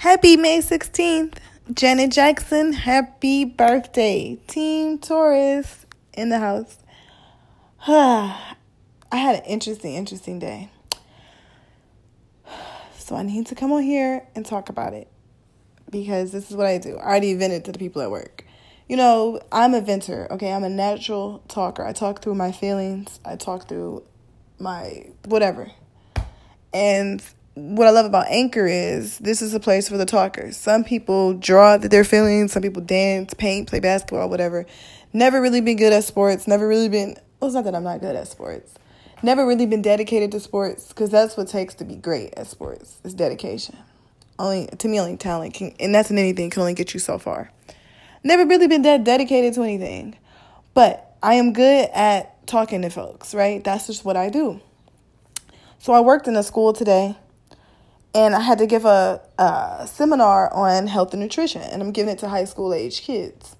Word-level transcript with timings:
Happy 0.00 0.34
May 0.34 0.60
16th. 0.60 1.34
Janet 1.74 2.10
Jackson, 2.10 2.72
happy 2.72 3.44
birthday. 3.44 4.38
Team 4.46 4.96
Taurus 4.96 5.84
in 6.14 6.30
the 6.30 6.38
house. 6.38 6.78
I 7.86 8.56
had 9.12 9.36
an 9.36 9.44
interesting, 9.44 9.96
interesting 9.96 10.38
day. 10.38 10.70
So 12.96 13.14
I 13.14 13.24
need 13.24 13.46
to 13.48 13.54
come 13.54 13.72
on 13.72 13.82
here 13.82 14.26
and 14.34 14.46
talk 14.46 14.70
about 14.70 14.94
it 14.94 15.08
because 15.90 16.32
this 16.32 16.50
is 16.50 16.56
what 16.56 16.66
I 16.66 16.78
do. 16.78 16.96
I 16.96 17.04
already 17.04 17.34
vented 17.34 17.66
to 17.66 17.72
the 17.72 17.78
people 17.78 18.00
at 18.00 18.10
work. 18.10 18.46
You 18.88 18.96
know, 18.96 19.38
I'm 19.52 19.74
a 19.74 19.82
venter, 19.82 20.28
okay? 20.30 20.50
I'm 20.50 20.64
a 20.64 20.70
natural 20.70 21.42
talker. 21.48 21.84
I 21.84 21.92
talk 21.92 22.22
through 22.22 22.36
my 22.36 22.52
feelings, 22.52 23.20
I 23.22 23.36
talk 23.36 23.68
through 23.68 24.04
my 24.58 25.10
whatever. 25.26 25.70
And 26.72 27.22
what 27.54 27.86
I 27.86 27.90
love 27.90 28.06
about 28.06 28.28
Anchor 28.28 28.66
is 28.66 29.18
this 29.18 29.42
is 29.42 29.54
a 29.54 29.60
place 29.60 29.88
for 29.88 29.96
the 29.96 30.06
talkers. 30.06 30.56
Some 30.56 30.84
people 30.84 31.34
draw 31.34 31.76
their 31.76 32.04
feelings, 32.04 32.52
some 32.52 32.62
people 32.62 32.82
dance, 32.82 33.34
paint, 33.34 33.68
play 33.68 33.80
basketball, 33.80 34.28
whatever. 34.28 34.66
Never 35.12 35.40
really 35.40 35.60
been 35.60 35.76
good 35.76 35.92
at 35.92 36.04
sports, 36.04 36.46
never 36.46 36.68
really 36.68 36.88
been, 36.88 37.16
well, 37.40 37.48
it's 37.48 37.54
not 37.54 37.64
that 37.64 37.74
I'm 37.74 37.82
not 37.82 38.00
good 38.00 38.14
at 38.14 38.28
sports. 38.28 38.74
Never 39.22 39.46
really 39.46 39.66
been 39.66 39.82
dedicated 39.82 40.30
to 40.32 40.40
sports 40.40 40.88
because 40.88 41.10
that's 41.10 41.36
what 41.36 41.48
takes 41.48 41.74
to 41.74 41.84
be 41.84 41.96
great 41.96 42.32
at 42.34 42.46
sports 42.46 42.98
is 43.04 43.12
dedication. 43.14 43.76
Only 44.38 44.66
to 44.66 44.88
me, 44.88 44.98
only 44.98 45.16
talent 45.16 45.52
can, 45.52 45.74
and 45.78 45.94
that's 45.94 46.10
in 46.10 46.16
anything 46.16 46.48
can 46.48 46.60
only 46.60 46.74
get 46.74 46.94
you 46.94 47.00
so 47.00 47.18
far. 47.18 47.50
Never 48.22 48.46
really 48.46 48.68
been 48.68 48.82
that 48.82 49.04
dedicated 49.04 49.54
to 49.54 49.62
anything, 49.62 50.16
but 50.72 51.16
I 51.22 51.34
am 51.34 51.52
good 51.52 51.90
at 51.92 52.46
talking 52.46 52.80
to 52.82 52.90
folks. 52.90 53.34
Right, 53.34 53.62
that's 53.62 53.88
just 53.88 54.04
what 54.04 54.16
I 54.16 54.30
do. 54.30 54.60
So 55.78 55.92
I 55.92 56.00
worked 56.00 56.28
in 56.28 56.36
a 56.36 56.42
school 56.42 56.72
today 56.72 57.16
and 58.14 58.34
I 58.34 58.40
had 58.40 58.58
to 58.58 58.66
give 58.66 58.84
a, 58.84 59.20
a 59.38 59.86
seminar 59.86 60.52
on 60.52 60.88
health 60.88 61.12
and 61.12 61.22
nutrition, 61.22 61.62
and 61.62 61.80
I'm 61.82 61.92
giving 61.92 62.12
it 62.12 62.18
to 62.20 62.28
high 62.28 62.44
school 62.44 62.74
age 62.74 63.02
kids. 63.02 63.56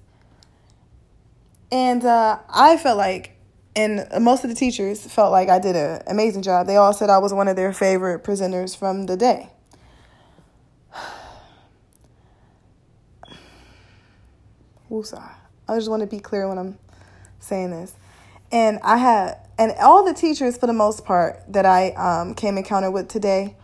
And 1.71 2.03
uh, 2.03 2.39
I 2.49 2.75
felt 2.77 2.97
like, 2.97 3.37
and 3.75 4.05
most 4.19 4.43
of 4.43 4.49
the 4.49 4.55
teachers 4.55 5.05
felt 5.05 5.31
like 5.31 5.47
I 5.47 5.59
did 5.59 5.77
an 5.77 6.01
amazing 6.07 6.41
job. 6.41 6.67
They 6.67 6.75
all 6.75 6.91
said 6.93 7.09
I 7.09 7.19
was 7.19 7.33
one 7.33 7.47
of 7.47 7.55
their 7.55 7.71
favorite 7.71 8.25
presenters 8.25 8.75
from 8.75 9.05
the 9.05 9.15
day. 9.15 9.49
Woosah. 14.89 15.35
I 15.69 15.75
just 15.77 15.89
want 15.89 16.01
to 16.01 16.07
be 16.07 16.19
clear 16.19 16.49
when 16.49 16.57
I'm 16.57 16.77
saying 17.39 17.71
this. 17.71 17.95
And 18.51 18.79
I 18.83 18.97
had, 18.97 19.37
and 19.57 19.71
all 19.79 20.03
the 20.03 20.13
teachers, 20.13 20.57
for 20.57 20.67
the 20.67 20.73
most 20.73 21.05
part, 21.05 21.41
that 21.47 21.65
I 21.65 21.91
um, 21.91 22.33
came 22.33 22.57
encounter 22.57 22.91
with 22.91 23.07
today 23.07 23.55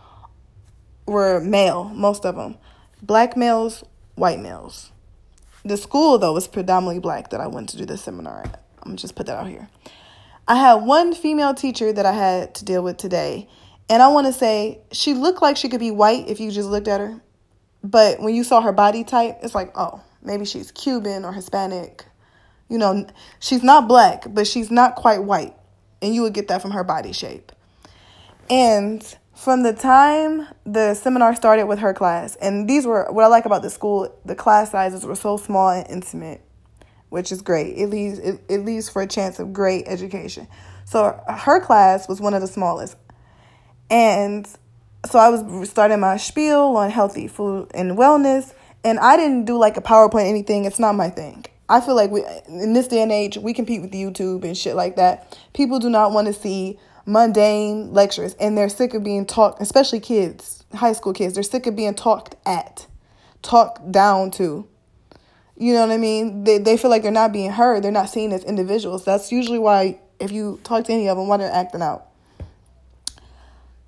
were 1.08 1.40
male, 1.40 1.84
most 1.84 2.24
of 2.24 2.36
them. 2.36 2.56
Black 3.02 3.36
males, 3.36 3.84
white 4.14 4.40
males. 4.40 4.90
The 5.64 5.76
school, 5.76 6.18
though, 6.18 6.32
was 6.32 6.46
predominantly 6.46 7.00
black 7.00 7.30
that 7.30 7.40
I 7.40 7.46
went 7.46 7.70
to 7.70 7.76
do 7.76 7.84
the 7.84 7.96
seminar 7.96 8.42
at. 8.42 8.62
I'm 8.82 8.96
just 8.96 9.16
put 9.16 9.26
that 9.26 9.38
out 9.38 9.48
here. 9.48 9.68
I 10.46 10.56
had 10.56 10.74
one 10.76 11.14
female 11.14 11.54
teacher 11.54 11.92
that 11.92 12.06
I 12.06 12.12
had 12.12 12.54
to 12.56 12.64
deal 12.64 12.82
with 12.82 12.96
today. 12.96 13.48
And 13.90 14.02
I 14.02 14.08
want 14.08 14.26
to 14.26 14.32
say 14.32 14.80
she 14.92 15.14
looked 15.14 15.42
like 15.42 15.56
she 15.56 15.68
could 15.68 15.80
be 15.80 15.90
white 15.90 16.28
if 16.28 16.40
you 16.40 16.50
just 16.50 16.68
looked 16.68 16.88
at 16.88 17.00
her. 17.00 17.20
But 17.82 18.20
when 18.20 18.34
you 18.34 18.44
saw 18.44 18.60
her 18.60 18.72
body 18.72 19.04
type, 19.04 19.38
it's 19.42 19.54
like, 19.54 19.72
oh, 19.74 20.02
maybe 20.22 20.44
she's 20.44 20.72
Cuban 20.72 21.24
or 21.24 21.32
Hispanic. 21.32 22.04
You 22.68 22.78
know, 22.78 23.06
she's 23.40 23.62
not 23.62 23.88
black, 23.88 24.24
but 24.28 24.46
she's 24.46 24.70
not 24.70 24.94
quite 24.94 25.22
white. 25.22 25.54
And 26.02 26.14
you 26.14 26.22
would 26.22 26.34
get 26.34 26.48
that 26.48 26.62
from 26.62 26.72
her 26.72 26.84
body 26.84 27.12
shape. 27.12 27.52
And 28.50 29.02
from 29.38 29.62
the 29.62 29.72
time 29.72 30.48
the 30.66 30.94
seminar 30.94 31.32
started 31.36 31.66
with 31.66 31.78
her 31.78 31.94
class, 31.94 32.34
and 32.36 32.68
these 32.68 32.84
were 32.84 33.06
what 33.12 33.24
I 33.24 33.28
like 33.28 33.44
about 33.44 33.62
the 33.62 33.70
school, 33.70 34.12
the 34.24 34.34
class 34.34 34.72
sizes 34.72 35.06
were 35.06 35.14
so 35.14 35.36
small 35.36 35.70
and 35.70 35.88
intimate, 35.88 36.42
which 37.10 37.30
is 37.30 37.40
great. 37.40 37.78
It 37.78 37.86
leaves 37.86 38.18
it, 38.18 38.40
it 38.48 38.58
leaves 38.58 38.88
for 38.88 39.00
a 39.00 39.06
chance 39.06 39.38
of 39.38 39.52
great 39.52 39.86
education. 39.86 40.48
So 40.86 41.22
her 41.28 41.60
class 41.60 42.08
was 42.08 42.20
one 42.20 42.34
of 42.34 42.40
the 42.40 42.48
smallest. 42.48 42.96
And 43.88 44.44
so 45.06 45.20
I 45.20 45.28
was 45.28 45.70
starting 45.70 46.00
my 46.00 46.16
spiel 46.16 46.76
on 46.76 46.90
healthy 46.90 47.28
food 47.28 47.70
and 47.74 47.96
wellness, 47.96 48.52
and 48.82 48.98
I 48.98 49.16
didn't 49.16 49.44
do 49.44 49.56
like 49.56 49.76
a 49.76 49.80
PowerPoint 49.80 50.28
anything. 50.28 50.64
It's 50.64 50.80
not 50.80 50.96
my 50.96 51.10
thing. 51.10 51.44
I 51.68 51.80
feel 51.80 51.94
like 51.94 52.10
we 52.10 52.24
in 52.48 52.72
this 52.72 52.88
day 52.88 53.02
and 53.02 53.12
age, 53.12 53.36
we 53.36 53.54
compete 53.54 53.82
with 53.82 53.92
YouTube 53.92 54.42
and 54.42 54.58
shit 54.58 54.74
like 54.74 54.96
that. 54.96 55.38
People 55.54 55.78
do 55.78 55.88
not 55.88 56.10
want 56.10 56.26
to 56.26 56.32
see 56.32 56.80
mundane 57.08 57.92
lectures 57.92 58.34
and 58.34 58.56
they're 58.56 58.68
sick 58.68 58.94
of 58.94 59.02
being 59.02 59.26
talked, 59.26 59.60
especially 59.62 59.98
kids, 59.98 60.64
high 60.74 60.92
school 60.92 61.12
kids, 61.12 61.34
they're 61.34 61.42
sick 61.42 61.66
of 61.66 61.74
being 61.74 61.94
talked 61.94 62.36
at, 62.46 62.86
talked 63.42 63.90
down 63.90 64.30
to. 64.32 64.68
You 65.56 65.72
know 65.72 65.80
what 65.80 65.90
I 65.90 65.96
mean? 65.96 66.44
They, 66.44 66.58
they 66.58 66.76
feel 66.76 66.90
like 66.90 67.02
they're 67.02 67.10
not 67.10 67.32
being 67.32 67.50
heard, 67.50 67.82
they're 67.82 67.90
not 67.90 68.10
seen 68.10 68.32
as 68.32 68.44
individuals. 68.44 69.04
That's 69.04 69.32
usually 69.32 69.58
why, 69.58 69.98
if 70.20 70.30
you 70.30 70.60
talk 70.62 70.84
to 70.84 70.92
any 70.92 71.08
of 71.08 71.16
them, 71.16 71.26
why 71.26 71.38
they're 71.38 71.50
acting 71.50 71.82
out. 71.82 72.04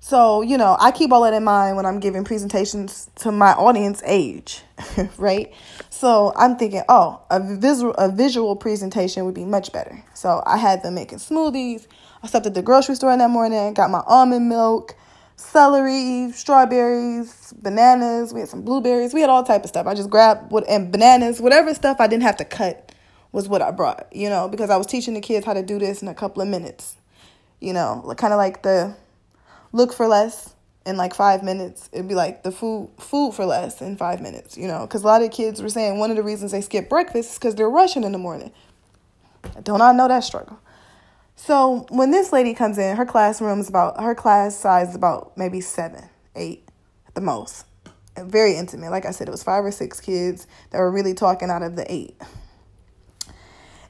So, 0.03 0.41
you 0.41 0.57
know, 0.57 0.75
I 0.79 0.89
keep 0.89 1.11
all 1.11 1.21
that 1.21 1.33
in 1.33 1.43
mind 1.43 1.77
when 1.77 1.85
I'm 1.85 1.99
giving 1.99 2.23
presentations 2.23 3.09
to 3.17 3.31
my 3.31 3.51
audience 3.51 4.01
age, 4.03 4.63
right? 5.17 5.53
So 5.91 6.33
I'm 6.35 6.57
thinking, 6.57 6.81
oh, 6.89 7.21
a 7.29 7.39
visual 7.39 7.93
a 7.93 8.11
visual 8.11 8.55
presentation 8.55 9.25
would 9.25 9.35
be 9.35 9.45
much 9.45 9.71
better. 9.71 10.03
So 10.15 10.41
I 10.47 10.57
had 10.57 10.81
them 10.81 10.95
making 10.95 11.19
smoothies. 11.19 11.85
I 12.23 12.27
stopped 12.27 12.45
at 12.45 12.53
the 12.53 12.61
grocery 12.61 12.95
store 12.95 13.11
in 13.11 13.19
that 13.19 13.29
morning, 13.29 13.73
got 13.73 13.89
my 13.89 14.03
almond 14.05 14.47
milk, 14.47 14.95
celery, 15.35 16.31
strawberries, 16.31 17.53
bananas. 17.57 18.33
We 18.33 18.41
had 18.41 18.49
some 18.49 18.61
blueberries. 18.61 19.13
We 19.13 19.21
had 19.21 19.29
all 19.29 19.43
type 19.43 19.63
of 19.63 19.69
stuff. 19.69 19.87
I 19.87 19.95
just 19.95 20.09
grabbed 20.09 20.51
what 20.51 20.67
and 20.69 20.91
bananas, 20.91 21.41
whatever 21.41 21.73
stuff 21.73 21.97
I 21.99 22.07
didn't 22.07 22.23
have 22.23 22.37
to 22.37 22.45
cut 22.45 22.93
was 23.31 23.47
what 23.49 23.61
I 23.61 23.71
brought. 23.71 24.07
You 24.11 24.29
know, 24.29 24.47
because 24.47 24.69
I 24.69 24.77
was 24.77 24.87
teaching 24.87 25.15
the 25.15 25.21
kids 25.21 25.45
how 25.45 25.53
to 25.53 25.63
do 25.63 25.79
this 25.79 26.01
in 26.01 26.07
a 26.07 26.13
couple 26.13 26.41
of 26.41 26.47
minutes. 26.47 26.95
You 27.59 27.73
know, 27.73 28.01
like 28.05 28.17
kind 28.17 28.33
of 28.33 28.37
like 28.37 28.63
the 28.63 28.95
look 29.71 29.93
for 29.93 30.07
less 30.07 30.53
in 30.85 30.97
like 30.97 31.15
five 31.15 31.43
minutes. 31.43 31.89
It'd 31.91 32.07
be 32.07 32.15
like 32.15 32.43
the 32.43 32.51
food 32.51 32.89
food 32.99 33.33
for 33.33 33.45
less 33.45 33.81
in 33.81 33.97
five 33.97 34.21
minutes, 34.21 34.57
you 34.57 34.67
know, 34.67 34.81
because 34.81 35.03
a 35.03 35.07
lot 35.07 35.23
of 35.23 35.31
kids 35.31 35.61
were 35.61 35.69
saying 35.69 35.97
one 35.97 36.11
of 36.11 36.17
the 36.17 36.23
reasons 36.23 36.51
they 36.51 36.61
skip 36.61 36.87
breakfast 36.87 37.31
is 37.31 37.39
because 37.39 37.55
they're 37.55 37.69
rushing 37.69 38.03
in 38.03 38.11
the 38.11 38.17
morning. 38.17 38.51
Don't 39.63 39.81
I 39.81 39.91
know 39.91 40.07
that 40.07 40.23
struggle? 40.23 40.59
So 41.43 41.87
when 41.89 42.11
this 42.11 42.31
lady 42.31 42.53
comes 42.53 42.77
in, 42.77 42.97
her 42.97 43.05
classroom 43.05 43.59
is 43.59 43.67
about 43.67 43.99
her 43.99 44.13
class 44.13 44.55
size 44.55 44.89
is 44.89 44.95
about 44.95 45.35
maybe 45.35 45.59
seven, 45.59 46.07
eight 46.35 46.69
at 47.07 47.15
the 47.15 47.21
most. 47.21 47.65
Very 48.15 48.55
intimate. 48.55 48.91
Like 48.91 49.07
I 49.07 49.11
said, 49.11 49.27
it 49.27 49.31
was 49.31 49.41
five 49.41 49.65
or 49.65 49.71
six 49.71 49.99
kids 49.99 50.45
that 50.69 50.77
were 50.77 50.91
really 50.91 51.15
talking 51.15 51.49
out 51.49 51.63
of 51.63 51.75
the 51.75 51.91
eight. 51.91 52.15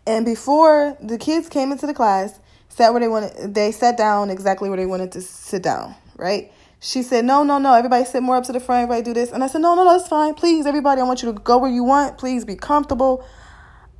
And 0.07 0.23
before 0.23 0.95
the 1.01 1.17
kids 1.17 1.49
came 1.49 1.73
into 1.73 1.87
the 1.87 1.93
class, 1.93 2.39
sat 2.69 2.93
where 2.93 3.01
they 3.01 3.09
wanted 3.09 3.53
they 3.53 3.73
sat 3.73 3.97
down 3.97 4.29
exactly 4.29 4.69
where 4.69 4.77
they 4.77 4.85
wanted 4.85 5.11
to 5.11 5.21
sit 5.21 5.61
down, 5.61 5.93
right? 6.15 6.53
She 6.79 7.03
said, 7.03 7.25
No, 7.25 7.43
no, 7.43 7.57
no, 7.57 7.73
everybody 7.73 8.05
sit 8.05 8.23
more 8.23 8.37
up 8.37 8.45
to 8.45 8.53
the 8.53 8.61
front, 8.61 8.83
everybody 8.83 9.03
do 9.03 9.13
this. 9.13 9.29
And 9.29 9.43
I 9.43 9.47
said, 9.47 9.59
No, 9.59 9.75
no, 9.75 9.83
no, 9.83 9.97
that's 9.97 10.07
fine. 10.07 10.35
Please, 10.35 10.65
everybody, 10.65 11.01
I 11.01 11.03
want 11.03 11.21
you 11.21 11.33
to 11.33 11.37
go 11.37 11.57
where 11.57 11.69
you 11.69 11.83
want. 11.83 12.17
Please 12.17 12.45
be 12.45 12.55
comfortable. 12.55 13.27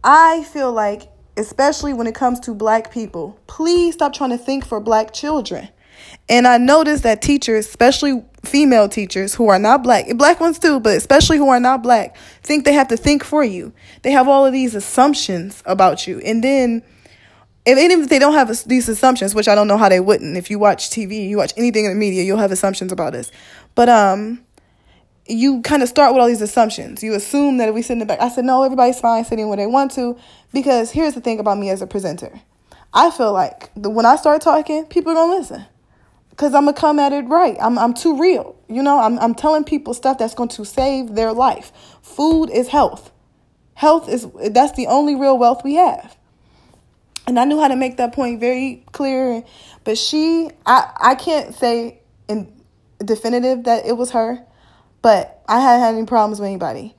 I 0.06 0.46
feel 0.46 0.72
like, 0.72 1.10
especially 1.42 1.94
when 1.94 2.08
it 2.08 2.16
comes 2.16 2.40
to 2.42 2.54
black 2.54 2.92
people, 2.92 3.38
please 3.48 3.96
stop 3.96 4.14
trying 4.14 4.30
to 4.30 4.38
think 4.38 4.66
for 4.66 4.80
black 4.80 5.14
children. 5.14 5.68
And 6.30 6.48
I 6.48 6.58
noticed 6.58 7.04
that 7.04 7.22
teachers, 7.22 7.68
especially 7.68 8.24
female 8.44 8.88
teachers 8.88 9.36
who 9.36 9.50
are 9.50 9.60
not 9.60 9.84
black, 9.84 10.06
black 10.16 10.40
ones 10.40 10.60
too, 10.60 10.80
but 10.80 10.96
especially 10.96 11.38
who 11.38 11.50
are 11.50 11.60
not 11.60 11.84
black, 11.84 12.16
think 12.44 12.66
they 12.66 12.74
have 12.74 12.88
to 12.90 12.98
think 12.98 13.24
for 13.24 13.44
you. 13.44 13.74
They 14.04 14.12
have 14.12 14.28
all 14.28 14.46
of 14.46 14.54
these 14.54 14.76
assumptions 14.76 15.62
about 15.66 16.08
you. 16.08 16.20
And 16.20 16.44
then 16.44 16.84
if, 17.66 17.78
even 17.78 18.02
if 18.02 18.10
they 18.10 18.20
don't 18.20 18.34
have 18.34 18.48
these 18.68 18.88
assumptions, 18.90 19.36
which 19.36 19.48
I 19.48 19.56
don't 19.56 19.68
know 19.68 19.78
how 19.78 19.90
they 19.90 20.00
wouldn't, 20.00 20.38
if 20.38 20.50
you 20.50 20.58
watch 20.58 20.90
TV, 20.90 21.28
you 21.28 21.38
watch 21.38 21.54
anything 21.58 21.86
in 21.86 21.92
the 21.92 21.98
media, 21.98 22.24
you'll 22.24 22.38
have 22.38 22.52
assumptions 22.52 22.92
about 22.92 23.14
this. 23.14 23.32
But 23.76 23.90
um, 23.90 24.44
you 25.32 25.62
kind 25.62 25.84
of 25.84 25.90
start 25.90 26.14
with 26.14 26.22
all 26.22 26.28
these 26.28 26.42
assumptions. 26.42 27.04
You 27.04 27.14
assume 27.14 27.58
that 27.58 27.70
if 27.70 27.76
we 27.76 27.82
sit 27.82 27.94
in 27.94 28.00
the 28.00 28.06
back, 28.06 28.22
I 28.22 28.30
said 28.30 28.46
no, 28.46 28.64
everybody's 28.64 29.00
fine 29.00 29.26
sitting 29.26 29.48
where 29.48 29.58
they 29.58 29.68
want 29.68 29.92
to, 29.94 30.18
because 30.54 30.92
here's 30.92 31.14
the 31.14 31.22
thing 31.22 31.40
about 31.40 31.58
me 31.58 31.70
as 31.70 31.82
a 31.82 31.88
presenter, 31.88 32.40
I 32.94 33.12
feel 33.12 33.34
like 33.34 33.72
the, 33.76 33.90
when 33.90 34.06
I 34.06 34.16
start 34.16 34.42
talking, 34.42 34.86
people 34.86 35.12
are 35.12 35.16
gonna 35.16 35.34
listen, 35.34 35.66
because 36.30 36.54
I'm 36.54 36.66
gonna 36.66 36.78
come 36.78 37.00
at 37.00 37.14
it 37.14 37.26
right. 37.26 37.58
I'm 37.60 37.78
I'm 37.80 37.94
too 37.94 38.20
real, 38.20 38.56
you 38.68 38.84
know. 38.84 39.00
I'm 39.00 39.18
I'm 39.20 39.36
telling 39.36 39.64
people 39.64 39.94
stuff 39.94 40.18
that's 40.18 40.36
going 40.36 40.50
to 40.50 40.66
save 40.66 41.16
their 41.16 41.34
life. 41.34 41.72
Food 42.02 42.50
is 42.50 42.68
health. 42.68 43.12
Health 43.74 44.10
is 44.10 44.28
that's 44.52 44.74
the 44.74 44.88
only 44.88 45.16
real 45.16 45.38
wealth 45.38 45.64
we 45.64 45.76
have 45.76 46.18
and 47.28 47.40
I 47.40 47.46
knew 47.46 47.60
how 47.60 47.68
to 47.68 47.76
make 47.76 47.98
that 47.98 48.14
point 48.14 48.40
very 48.40 48.84
clear. 48.92 49.44
But 49.84 49.98
she, 49.98 50.50
I, 50.66 50.92
I 51.00 51.16
can't 51.16 51.56
say 51.56 52.02
in 52.28 52.52
definitive 53.04 53.64
that 53.64 53.86
it 53.86 53.94
was 53.94 54.12
her, 54.12 54.40
but 55.02 55.44
I 55.48 55.60
hadn't 55.60 55.82
had 55.82 55.96
any 55.96 56.06
problems 56.06 56.40
with 56.40 56.48
anybody. 56.48 56.96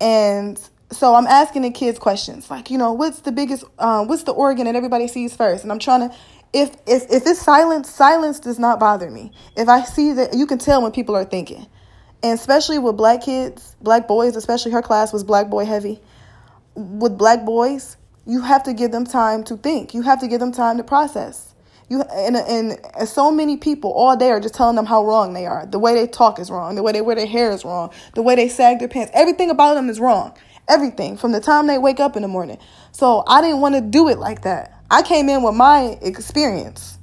And 0.00 0.60
so 0.90 1.14
I'm 1.14 1.26
asking 1.26 1.62
the 1.62 1.70
kids 1.70 1.98
questions 1.98 2.50
like, 2.50 2.70
you 2.70 2.78
know, 2.78 2.92
what's 2.92 3.20
the 3.20 3.32
biggest, 3.32 3.64
um, 3.78 4.08
what's 4.08 4.22
the 4.22 4.32
organ 4.32 4.66
that 4.66 4.76
everybody 4.76 5.08
sees 5.08 5.34
first? 5.34 5.62
And 5.62 5.72
I'm 5.72 5.78
trying 5.78 6.08
to, 6.08 6.16
if 6.52 6.74
if 6.86 7.10
if 7.10 7.26
it's 7.26 7.40
silence, 7.40 7.90
silence 7.90 8.40
does 8.40 8.58
not 8.58 8.78
bother 8.78 9.10
me. 9.10 9.32
If 9.56 9.68
I 9.68 9.82
see 9.82 10.12
that, 10.12 10.34
you 10.34 10.46
can 10.46 10.58
tell 10.58 10.82
when 10.82 10.92
people 10.92 11.14
are 11.14 11.24
thinking. 11.24 11.66
And 12.22 12.38
especially 12.38 12.78
with 12.78 12.96
black 12.96 13.22
kids, 13.22 13.76
black 13.80 14.08
boys, 14.08 14.36
especially 14.36 14.72
her 14.72 14.82
class 14.82 15.12
was 15.12 15.22
black 15.22 15.50
boy 15.50 15.64
heavy. 15.64 16.00
With 16.74 17.18
black 17.18 17.44
boys, 17.44 17.96
you 18.26 18.40
have 18.42 18.62
to 18.64 18.72
give 18.72 18.90
them 18.90 19.04
time 19.04 19.44
to 19.44 19.56
think. 19.56 19.92
You 19.92 20.02
have 20.02 20.20
to 20.20 20.28
give 20.28 20.40
them 20.40 20.52
time 20.52 20.78
to 20.78 20.84
process. 20.84 21.45
You 21.88 22.02
and, 22.02 22.36
and 22.36 23.08
so 23.08 23.30
many 23.30 23.56
people 23.56 23.92
all 23.92 24.16
day 24.16 24.30
are 24.30 24.40
just 24.40 24.54
telling 24.54 24.74
them 24.74 24.86
how 24.86 25.04
wrong 25.04 25.34
they 25.34 25.46
are. 25.46 25.66
The 25.66 25.78
way 25.78 25.94
they 25.94 26.08
talk 26.08 26.40
is 26.40 26.50
wrong. 26.50 26.74
The 26.74 26.82
way 26.82 26.92
they 26.92 27.00
wear 27.00 27.14
their 27.14 27.26
hair 27.26 27.52
is 27.52 27.64
wrong. 27.64 27.92
The 28.14 28.22
way 28.22 28.34
they 28.34 28.48
sag 28.48 28.80
their 28.80 28.88
pants. 28.88 29.12
Everything 29.14 29.50
about 29.50 29.74
them 29.74 29.88
is 29.88 30.00
wrong. 30.00 30.36
Everything 30.68 31.16
from 31.16 31.30
the 31.30 31.40
time 31.40 31.68
they 31.68 31.78
wake 31.78 32.00
up 32.00 32.16
in 32.16 32.22
the 32.22 32.28
morning. 32.28 32.58
So 32.90 33.22
I 33.28 33.40
didn't 33.40 33.60
want 33.60 33.76
to 33.76 33.80
do 33.80 34.08
it 34.08 34.18
like 34.18 34.42
that. 34.42 34.72
I 34.90 35.02
came 35.02 35.28
in 35.28 35.42
with 35.42 35.54
my 35.54 35.96
experience, 36.02 36.98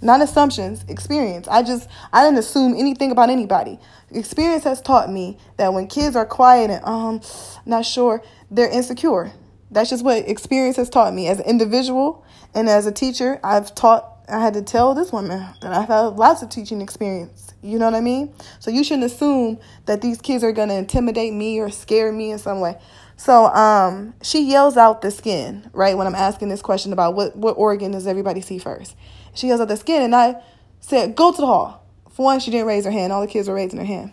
not 0.00 0.22
assumptions, 0.22 0.86
experience. 0.88 1.46
I 1.46 1.62
just 1.62 1.88
I 2.10 2.24
didn't 2.24 2.38
assume 2.38 2.74
anything 2.74 3.10
about 3.10 3.28
anybody. 3.28 3.78
Experience 4.10 4.64
has 4.64 4.80
taught 4.80 5.10
me 5.10 5.36
that 5.58 5.74
when 5.74 5.86
kids 5.86 6.16
are 6.16 6.24
quiet 6.24 6.70
and 6.70 6.84
um 6.84 7.20
not 7.66 7.84
sure, 7.84 8.22
they're 8.50 8.70
insecure. 8.70 9.32
That's 9.70 9.90
just 9.90 10.04
what 10.04 10.26
experience 10.28 10.76
has 10.76 10.88
taught 10.88 11.12
me 11.12 11.28
as 11.28 11.40
an 11.40 11.46
individual 11.46 12.24
and 12.54 12.68
as 12.68 12.86
a 12.86 12.92
teacher. 12.92 13.40
I've 13.42 13.74
taught 13.74 14.13
I 14.28 14.40
had 14.40 14.54
to 14.54 14.62
tell 14.62 14.94
this 14.94 15.12
woman 15.12 15.46
that 15.60 15.72
I've 15.72 15.88
had 15.88 16.00
lots 16.16 16.42
of 16.42 16.48
teaching 16.48 16.80
experience. 16.80 17.52
You 17.62 17.78
know 17.78 17.84
what 17.86 17.94
I 17.94 18.00
mean? 18.00 18.32
So 18.58 18.70
you 18.70 18.82
shouldn't 18.82 19.04
assume 19.04 19.58
that 19.86 20.00
these 20.00 20.20
kids 20.20 20.42
are 20.42 20.52
going 20.52 20.70
to 20.70 20.74
intimidate 20.74 21.34
me 21.34 21.60
or 21.60 21.70
scare 21.70 22.10
me 22.10 22.30
in 22.30 22.38
some 22.38 22.60
way. 22.60 22.78
So 23.16 23.46
um, 23.46 24.14
she 24.22 24.42
yells 24.50 24.76
out 24.76 25.02
the 25.02 25.10
skin, 25.10 25.70
right, 25.72 25.96
when 25.96 26.06
I'm 26.06 26.14
asking 26.14 26.48
this 26.48 26.62
question 26.62 26.92
about 26.92 27.14
what, 27.14 27.36
what 27.36 27.52
organ 27.52 27.92
does 27.92 28.06
everybody 28.06 28.40
see 28.40 28.58
first. 28.58 28.96
She 29.34 29.48
yells 29.48 29.60
out 29.60 29.68
the 29.68 29.76
skin, 29.76 30.02
and 30.02 30.14
I 30.14 30.42
said, 30.80 31.14
Go 31.16 31.32
to 31.32 31.40
the 31.40 31.46
hall. 31.46 31.86
For 32.10 32.24
one, 32.24 32.40
she 32.40 32.50
didn't 32.50 32.66
raise 32.66 32.84
her 32.84 32.90
hand. 32.90 33.12
All 33.12 33.20
the 33.20 33.26
kids 33.26 33.48
were 33.48 33.54
raising 33.54 33.76
their 33.76 33.86
hand. 33.86 34.12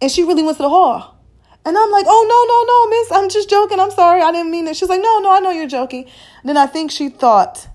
And 0.00 0.10
she 0.10 0.22
really 0.24 0.42
went 0.42 0.58
to 0.58 0.62
the 0.62 0.68
hall. 0.68 1.16
And 1.64 1.76
I'm 1.76 1.90
like, 1.90 2.06
Oh, 2.08 2.26
no, 2.28 2.44
no, 2.46 2.64
no, 2.66 3.00
miss. 3.00 3.12
I'm 3.12 3.28
just 3.30 3.48
joking. 3.48 3.80
I'm 3.80 3.90
sorry. 3.90 4.22
I 4.22 4.32
didn't 4.32 4.50
mean 4.50 4.66
it. 4.68 4.76
She's 4.76 4.88
like, 4.88 5.00
No, 5.00 5.18
no, 5.20 5.32
I 5.32 5.40
know 5.40 5.50
you're 5.50 5.66
joking. 5.66 6.04
And 6.40 6.48
then 6.48 6.56
I 6.56 6.66
think 6.66 6.90
she 6.90 7.08
thought 7.08 7.68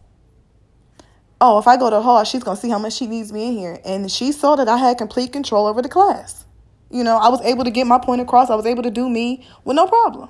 oh, 1.41 1.57
if 1.57 1.67
I 1.67 1.75
go 1.75 1.89
to 1.89 1.95
the 1.97 2.01
hall, 2.01 2.23
she's 2.23 2.43
going 2.43 2.55
to 2.55 2.61
see 2.61 2.69
how 2.69 2.79
much 2.79 2.93
she 2.93 3.07
needs 3.07 3.33
me 3.33 3.47
in 3.47 3.53
here. 3.53 3.79
And 3.83 4.09
she 4.09 4.31
saw 4.31 4.55
that 4.55 4.69
I 4.69 4.77
had 4.77 4.97
complete 4.97 5.33
control 5.33 5.65
over 5.65 5.81
the 5.81 5.89
class. 5.89 6.45
You 6.91 7.03
know, 7.03 7.17
I 7.17 7.29
was 7.29 7.41
able 7.41 7.63
to 7.63 7.71
get 7.71 7.87
my 7.87 7.97
point 7.97 8.21
across. 8.21 8.49
I 8.49 8.55
was 8.55 8.65
able 8.65 8.83
to 8.83 8.91
do 8.91 9.09
me 9.09 9.45
with 9.65 9.75
no 9.75 9.87
problem. 9.87 10.29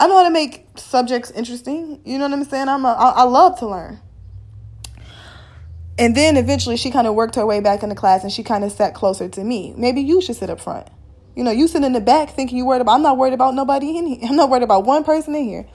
I 0.00 0.08
know 0.08 0.16
how 0.16 0.24
to 0.24 0.30
make 0.30 0.66
subjects 0.76 1.30
interesting. 1.30 2.00
You 2.04 2.18
know 2.18 2.28
what 2.28 2.32
I'm 2.36 2.44
saying? 2.44 2.68
I'm 2.68 2.84
a, 2.84 2.88
I, 2.88 3.10
I 3.10 3.22
love 3.22 3.58
to 3.60 3.68
learn. 3.68 4.00
And 5.96 6.16
then 6.16 6.36
eventually 6.36 6.76
she 6.76 6.90
kind 6.90 7.06
of 7.06 7.14
worked 7.14 7.36
her 7.36 7.46
way 7.46 7.60
back 7.60 7.84
in 7.84 7.88
the 7.88 7.94
class 7.94 8.24
and 8.24 8.32
she 8.32 8.42
kind 8.42 8.64
of 8.64 8.72
sat 8.72 8.94
closer 8.94 9.28
to 9.28 9.44
me. 9.44 9.72
Maybe 9.76 10.00
you 10.00 10.20
should 10.20 10.34
sit 10.34 10.50
up 10.50 10.60
front. 10.60 10.88
You 11.36 11.44
know, 11.44 11.52
you 11.52 11.68
sit 11.68 11.84
in 11.84 11.92
the 11.92 12.00
back 12.00 12.30
thinking 12.30 12.58
you're 12.58 12.66
worried 12.66 12.80
about, 12.80 12.94
I'm 12.94 13.02
not 13.02 13.16
worried 13.16 13.32
about 13.32 13.54
nobody 13.54 13.96
in 13.96 14.06
here. 14.06 14.18
I'm 14.28 14.36
not 14.36 14.50
worried 14.50 14.64
about 14.64 14.84
one 14.84 15.04
person 15.04 15.34
in 15.36 15.44
here. 15.44 15.66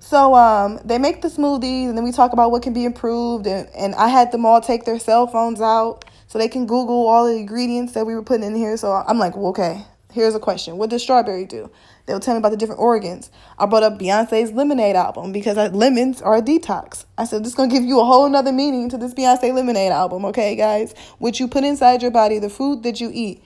So 0.00 0.34
um, 0.34 0.80
they 0.84 0.98
make 0.98 1.22
the 1.22 1.28
smoothies, 1.28 1.88
and 1.88 1.96
then 1.96 2.04
we 2.04 2.12
talk 2.12 2.32
about 2.32 2.50
what 2.50 2.62
can 2.62 2.72
be 2.72 2.84
improved. 2.84 3.46
And, 3.46 3.68
and 3.76 3.94
I 3.94 4.08
had 4.08 4.32
them 4.32 4.46
all 4.46 4.60
take 4.60 4.84
their 4.84 4.98
cell 4.98 5.26
phones 5.26 5.60
out 5.60 6.04
so 6.26 6.38
they 6.38 6.48
can 6.48 6.66
Google 6.66 7.06
all 7.06 7.26
the 7.26 7.36
ingredients 7.36 7.92
that 7.94 8.06
we 8.06 8.14
were 8.14 8.22
putting 8.22 8.46
in 8.46 8.54
here. 8.54 8.76
So 8.76 8.92
I'm 8.92 9.18
like, 9.18 9.36
well, 9.36 9.48
okay, 9.48 9.84
here's 10.12 10.34
a 10.34 10.40
question. 10.40 10.78
What 10.78 10.90
does 10.90 11.02
strawberry 11.02 11.44
do? 11.44 11.70
They'll 12.06 12.20
tell 12.20 12.34
me 12.34 12.38
about 12.38 12.50
the 12.50 12.56
different 12.56 12.80
organs. 12.80 13.30
I 13.58 13.66
brought 13.66 13.82
up 13.82 13.98
Beyonce's 13.98 14.52
Lemonade 14.52 14.96
album 14.96 15.30
because 15.30 15.56
lemons 15.74 16.22
are 16.22 16.36
a 16.36 16.42
detox. 16.42 17.04
I 17.18 17.24
said, 17.24 17.42
this 17.42 17.48
is 17.48 17.54
going 17.54 17.68
to 17.68 17.74
give 17.74 17.84
you 17.84 18.00
a 18.00 18.04
whole 18.04 18.28
nother 18.30 18.52
meaning 18.52 18.88
to 18.90 18.96
this 18.96 19.12
Beyonce 19.12 19.52
Lemonade 19.52 19.92
album, 19.92 20.24
okay, 20.26 20.56
guys? 20.56 20.94
What 21.18 21.38
you 21.38 21.48
put 21.48 21.64
inside 21.64 22.00
your 22.00 22.10
body, 22.10 22.38
the 22.38 22.48
food 22.48 22.82
that 22.84 22.98
you 23.00 23.10
eat, 23.12 23.42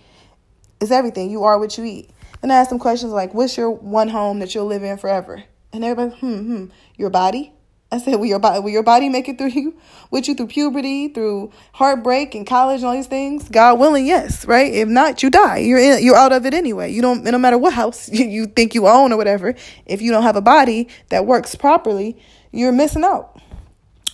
is 0.81 0.93
everything. 0.93 1.31
You 1.31 1.43
are 1.43 1.59
what 1.59 1.77
you 1.77 1.85
eat. 1.85 2.11
And 2.41 2.53
I 2.53 2.57
asked 2.57 2.71
them 2.71 2.79
questions 2.79 3.13
like, 3.13 3.35
what's 3.35 3.57
your 3.57 3.71
one 3.71 4.09
home 4.09 4.39
that 4.39 4.55
you'll 4.55 4.67
live 4.67 4.85
in 4.85 4.97
forever? 4.97 5.43
And 5.73 5.85
everybody, 5.85 6.21
hmm, 6.21 6.41
hmm, 6.41 6.65
your 6.97 7.11
body? 7.11 7.53
I 7.93 7.99
said, 7.99 8.17
will 8.17 8.27
your 8.27 8.39
body, 8.39 8.59
will 8.61 8.71
your 8.71 8.83
body 8.83 9.11
make 9.11 9.29
it 9.29 9.37
through 9.37 9.49
you, 9.49 9.77
with 10.11 10.27
you 10.27 10.35
through 10.35 10.47
puberty, 10.47 11.09
through 11.09 11.53
heartbreak 11.75 12.35
and 12.35 12.47
college 12.47 12.79
and 12.79 12.87
all 12.87 12.95
these 12.95 13.07
things? 13.07 13.47
God 13.51 13.79
willing, 13.79 14.07
yes, 14.07 14.47
right? 14.47 14.73
If 14.73 14.89
not, 14.89 15.23
you 15.23 15.29
die. 15.29 15.59
You're 15.59 15.79
in, 15.79 16.03
you're 16.03 16.17
out 16.17 16.33
of 16.33 16.47
it 16.47 16.55
anyway. 16.55 16.91
You 16.91 17.03
don't, 17.03 17.23
no 17.23 17.37
matter 17.37 17.59
what 17.59 17.75
house 17.75 18.09
you, 18.13 18.47
think 18.47 18.75
you 18.75 18.89
own 18.89 19.13
or 19.13 19.19
whatever, 19.19 19.55
if 19.85 20.01
you 20.01 20.11
don't 20.11 20.23
have 20.23 20.37
a 20.37 20.41
body 20.41 20.89
that 21.11 21.27
works 21.27 21.55
properly, 21.55 22.17
you're 22.51 22.73
missing 22.73 23.05
out 23.05 23.39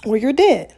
or 0.05 0.17
you're 0.17 0.33
dead. 0.33 0.75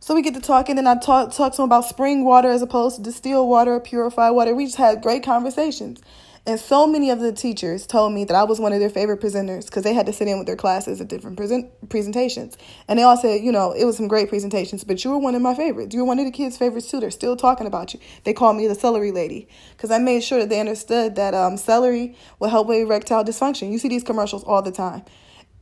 So 0.00 0.14
we 0.14 0.20
get 0.20 0.34
to 0.34 0.40
talking, 0.40 0.76
and 0.76 0.88
I 0.88 0.98
talk, 0.98 1.32
talk 1.32 1.54
to 1.54 1.62
him 1.62 1.66
about 1.66 1.86
spring 1.86 2.24
water 2.24 2.50
as 2.50 2.62
opposed 2.62 2.96
to 2.96 3.02
distilled 3.02 3.48
water, 3.48 3.78
purified 3.78 4.32
water. 4.32 4.54
We 4.54 4.66
just 4.66 4.76
had 4.76 5.02
great 5.02 5.22
conversations. 5.22 6.02
And 6.46 6.60
so 6.60 6.86
many 6.86 7.08
of 7.08 7.20
the 7.20 7.32
teachers 7.32 7.86
told 7.86 8.12
me 8.12 8.24
that 8.26 8.34
I 8.34 8.44
was 8.44 8.60
one 8.60 8.74
of 8.74 8.80
their 8.80 8.90
favorite 8.90 9.20
presenters 9.20 9.64
because 9.64 9.82
they 9.82 9.94
had 9.94 10.04
to 10.06 10.12
sit 10.12 10.28
in 10.28 10.36
with 10.36 10.46
their 10.46 10.56
classes 10.56 11.00
at 11.00 11.08
different 11.08 11.38
present 11.38 11.88
presentations. 11.88 12.58
And 12.86 12.98
they 12.98 13.02
all 13.02 13.16
said, 13.16 13.42
you 13.42 13.50
know, 13.50 13.72
it 13.72 13.86
was 13.86 13.96
some 13.96 14.08
great 14.08 14.28
presentations, 14.28 14.84
but 14.84 15.02
you 15.02 15.10
were 15.10 15.18
one 15.18 15.34
of 15.34 15.40
my 15.40 15.54
favorites. 15.54 15.94
You 15.94 16.00
were 16.00 16.06
one 16.06 16.18
of 16.18 16.26
the 16.26 16.30
kids' 16.30 16.58
favorites 16.58 16.90
too. 16.90 17.00
They're 17.00 17.10
still 17.10 17.34
talking 17.34 17.66
about 17.66 17.94
you. 17.94 18.00
They 18.24 18.34
called 18.34 18.58
me 18.58 18.66
the 18.66 18.74
celery 18.74 19.10
lady 19.10 19.48
because 19.72 19.90
I 19.90 19.96
made 19.98 20.22
sure 20.22 20.38
that 20.40 20.50
they 20.50 20.60
understood 20.60 21.14
that 21.14 21.32
um, 21.32 21.56
celery 21.56 22.14
will 22.38 22.50
help 22.50 22.66
with 22.66 22.78
erectile 22.78 23.24
dysfunction. 23.24 23.72
You 23.72 23.78
see 23.78 23.88
these 23.88 24.04
commercials 24.04 24.44
all 24.44 24.60
the 24.60 24.72
time. 24.72 25.02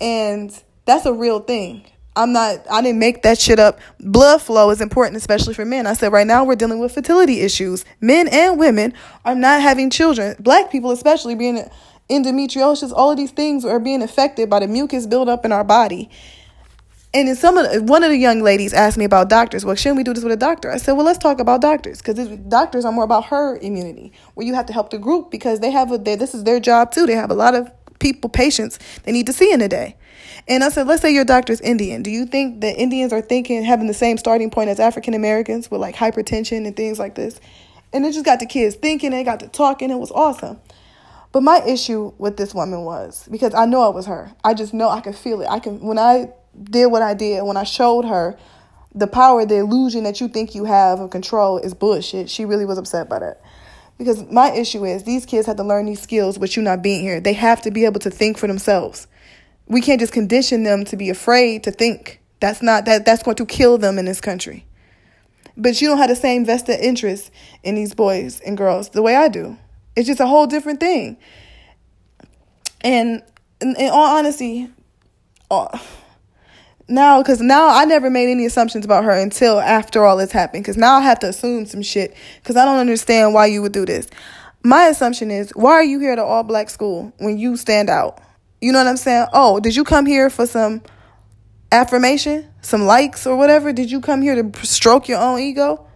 And 0.00 0.52
that's 0.84 1.06
a 1.06 1.12
real 1.12 1.38
thing. 1.38 1.86
I'm 2.14 2.32
not, 2.32 2.70
I 2.70 2.82
didn't 2.82 2.98
make 2.98 3.22
that 3.22 3.40
shit 3.40 3.58
up. 3.58 3.80
Blood 3.98 4.42
flow 4.42 4.70
is 4.70 4.80
important, 4.80 5.16
especially 5.16 5.54
for 5.54 5.64
men. 5.64 5.86
I 5.86 5.94
said 5.94 6.12
right 6.12 6.26
now 6.26 6.44
we're 6.44 6.56
dealing 6.56 6.78
with 6.78 6.92
fertility 6.92 7.40
issues. 7.40 7.84
Men 8.00 8.28
and 8.28 8.58
women 8.58 8.92
are 9.24 9.34
not 9.34 9.62
having 9.62 9.88
children. 9.88 10.36
Black 10.38 10.70
people, 10.70 10.90
especially, 10.90 11.34
being 11.34 11.64
endometriosis, 12.10 12.92
all 12.94 13.10
of 13.10 13.16
these 13.16 13.30
things 13.30 13.64
are 13.64 13.80
being 13.80 14.02
affected 14.02 14.50
by 14.50 14.60
the 14.60 14.68
mucus 14.68 15.06
buildup 15.06 15.44
in 15.46 15.52
our 15.52 15.64
body. 15.64 16.10
And 17.14 17.28
in 17.28 17.36
some 17.36 17.58
of 17.58 17.70
the, 17.70 17.82
one 17.82 18.02
of 18.02 18.10
the 18.10 18.16
young 18.16 18.42
ladies 18.42 18.72
asked 18.72 18.96
me 18.96 19.04
about 19.04 19.28
doctors. 19.28 19.64
Well, 19.64 19.74
shouldn't 19.74 19.98
we 19.98 20.02
do 20.02 20.14
this 20.14 20.24
with 20.24 20.32
a 20.32 20.36
doctor? 20.36 20.70
I 20.70 20.78
said, 20.78 20.92
well, 20.92 21.04
let's 21.04 21.18
talk 21.18 21.40
about 21.40 21.60
doctors 21.60 22.00
because 22.00 22.28
doctors 22.48 22.84
are 22.86 22.92
more 22.92 23.04
about 23.04 23.26
herd 23.26 23.62
immunity, 23.62 24.12
where 24.34 24.46
you 24.46 24.54
have 24.54 24.66
to 24.66 24.72
help 24.72 24.90
the 24.90 24.98
group 24.98 25.30
because 25.30 25.60
they 25.60 25.70
have 25.70 25.92
a, 25.92 25.98
they, 25.98 26.16
this 26.16 26.34
is 26.34 26.44
their 26.44 26.58
job 26.58 26.90
too. 26.90 27.06
They 27.06 27.14
have 27.14 27.30
a 27.30 27.34
lot 27.34 27.54
of 27.54 27.70
people, 28.02 28.28
patients 28.28 28.78
they 29.04 29.12
need 29.12 29.26
to 29.26 29.32
see 29.32 29.52
in 29.52 29.62
a 29.62 29.68
day. 29.68 29.96
And 30.48 30.64
I 30.64 30.68
said, 30.70 30.86
let's 30.86 31.00
say 31.00 31.14
your 31.14 31.24
doctor's 31.24 31.60
Indian. 31.60 32.02
Do 32.02 32.10
you 32.10 32.26
think 32.26 32.60
that 32.62 32.76
Indians 32.76 33.12
are 33.12 33.20
thinking, 33.20 33.62
having 33.62 33.86
the 33.86 33.94
same 33.94 34.18
starting 34.18 34.50
point 34.50 34.70
as 34.70 34.80
African 34.80 35.14
Americans 35.14 35.70
with 35.70 35.80
like 35.80 35.94
hypertension 35.94 36.66
and 36.66 36.76
things 36.76 36.98
like 36.98 37.14
this? 37.14 37.40
And 37.92 38.04
it 38.04 38.12
just 38.12 38.24
got 38.24 38.40
the 38.40 38.46
kids 38.46 38.74
thinking, 38.74 39.10
they 39.10 39.22
got 39.22 39.40
to 39.40 39.48
talking. 39.48 39.90
It 39.90 39.98
was 39.98 40.10
awesome. 40.10 40.58
But 41.30 41.42
my 41.42 41.62
issue 41.66 42.12
with 42.18 42.36
this 42.36 42.54
woman 42.54 42.82
was 42.84 43.26
because 43.30 43.54
I 43.54 43.64
know 43.66 43.88
it 43.88 43.94
was 43.94 44.06
her. 44.06 44.32
I 44.44 44.52
just 44.52 44.74
know 44.74 44.88
I 44.88 45.00
could 45.00 45.16
feel 45.16 45.40
it. 45.40 45.46
I 45.48 45.60
can 45.60 45.80
when 45.80 45.98
I 45.98 46.28
did 46.62 46.86
what 46.86 47.02
I 47.02 47.14
did, 47.14 47.42
when 47.44 47.56
I 47.56 47.64
showed 47.64 48.04
her 48.04 48.38
the 48.94 49.06
power, 49.06 49.46
the 49.46 49.56
illusion 49.56 50.04
that 50.04 50.20
you 50.20 50.28
think 50.28 50.54
you 50.54 50.64
have 50.64 51.00
of 51.00 51.10
control 51.10 51.58
is 51.58 51.72
bullshit. 51.72 52.28
She 52.28 52.44
really 52.44 52.66
was 52.66 52.76
upset 52.76 53.08
by 53.08 53.20
that. 53.20 53.40
Because 54.04 54.30
my 54.30 54.50
issue 54.52 54.84
is 54.84 55.04
these 55.04 55.26
kids 55.26 55.46
have 55.46 55.56
to 55.56 55.62
learn 55.62 55.86
these 55.86 56.00
skills 56.00 56.38
with 56.38 56.56
you 56.56 56.62
not 56.62 56.82
being 56.82 57.02
here. 57.02 57.20
They 57.20 57.34
have 57.34 57.62
to 57.62 57.70
be 57.70 57.84
able 57.84 58.00
to 58.00 58.10
think 58.10 58.38
for 58.38 58.46
themselves 58.46 59.06
we 59.72 59.80
can't 59.80 60.00
just 60.00 60.12
condition 60.12 60.64
them 60.64 60.84
to 60.84 60.96
be 60.96 61.10
afraid 61.10 61.64
to 61.64 61.70
think. 61.70 62.20
That's 62.40 62.62
not 62.62 62.84
that 62.84 63.04
that's 63.04 63.22
going 63.22 63.36
to 63.36 63.46
kill 63.46 63.78
them 63.78 63.98
in 63.98 64.04
this 64.04 64.20
country. 64.20 64.66
But 65.56 65.80
you 65.80 65.88
don't 65.88 65.98
have 65.98 66.08
the 66.08 66.16
same 66.16 66.44
vested 66.44 66.80
interest 66.80 67.30
in 67.62 67.74
these 67.74 67.94
boys 67.94 68.40
and 68.40 68.56
girls 68.56 68.90
the 68.90 69.02
way 69.02 69.16
I 69.16 69.28
do. 69.28 69.56
It's 69.94 70.06
just 70.06 70.20
a 70.20 70.26
whole 70.26 70.46
different 70.46 70.80
thing. 70.80 71.16
And 72.80 73.22
in, 73.60 73.76
in 73.76 73.90
all 73.90 74.16
honesty, 74.16 74.70
uh, 75.50 75.78
now 76.88 77.22
because 77.22 77.40
now 77.40 77.68
I 77.68 77.84
never 77.84 78.10
made 78.10 78.30
any 78.30 78.46
assumptions 78.46 78.84
about 78.84 79.04
her 79.04 79.12
until 79.12 79.60
after 79.60 80.04
all 80.04 80.16
this 80.16 80.32
happened. 80.32 80.64
Because 80.64 80.76
now 80.76 80.96
I 80.96 81.00
have 81.02 81.18
to 81.20 81.28
assume 81.28 81.66
some 81.66 81.82
shit 81.82 82.14
because 82.42 82.56
I 82.56 82.64
don't 82.64 82.78
understand 82.78 83.34
why 83.34 83.46
you 83.46 83.62
would 83.62 83.72
do 83.72 83.86
this. 83.86 84.08
My 84.62 84.86
assumption 84.86 85.30
is, 85.30 85.50
why 85.50 85.72
are 85.72 85.84
you 85.84 85.98
here 85.98 86.12
at 86.12 86.18
an 86.18 86.24
all 86.24 86.42
black 86.44 86.70
school 86.70 87.12
when 87.18 87.38
you 87.38 87.56
stand 87.56 87.90
out? 87.90 88.20
You 88.60 88.70
know 88.72 88.78
what 88.78 88.86
I'm 88.86 88.96
saying? 88.96 89.26
Oh, 89.32 89.58
did 89.58 89.74
you 89.74 89.82
come 89.82 90.06
here 90.06 90.30
for 90.30 90.46
some 90.46 90.82
affirmation, 91.72 92.48
some 92.60 92.82
likes 92.82 93.26
or 93.26 93.36
whatever? 93.36 93.72
Did 93.72 93.90
you 93.90 94.00
come 94.00 94.22
here 94.22 94.40
to 94.40 94.66
stroke 94.66 95.08
your 95.08 95.20
own 95.20 95.40
ego? 95.40 95.86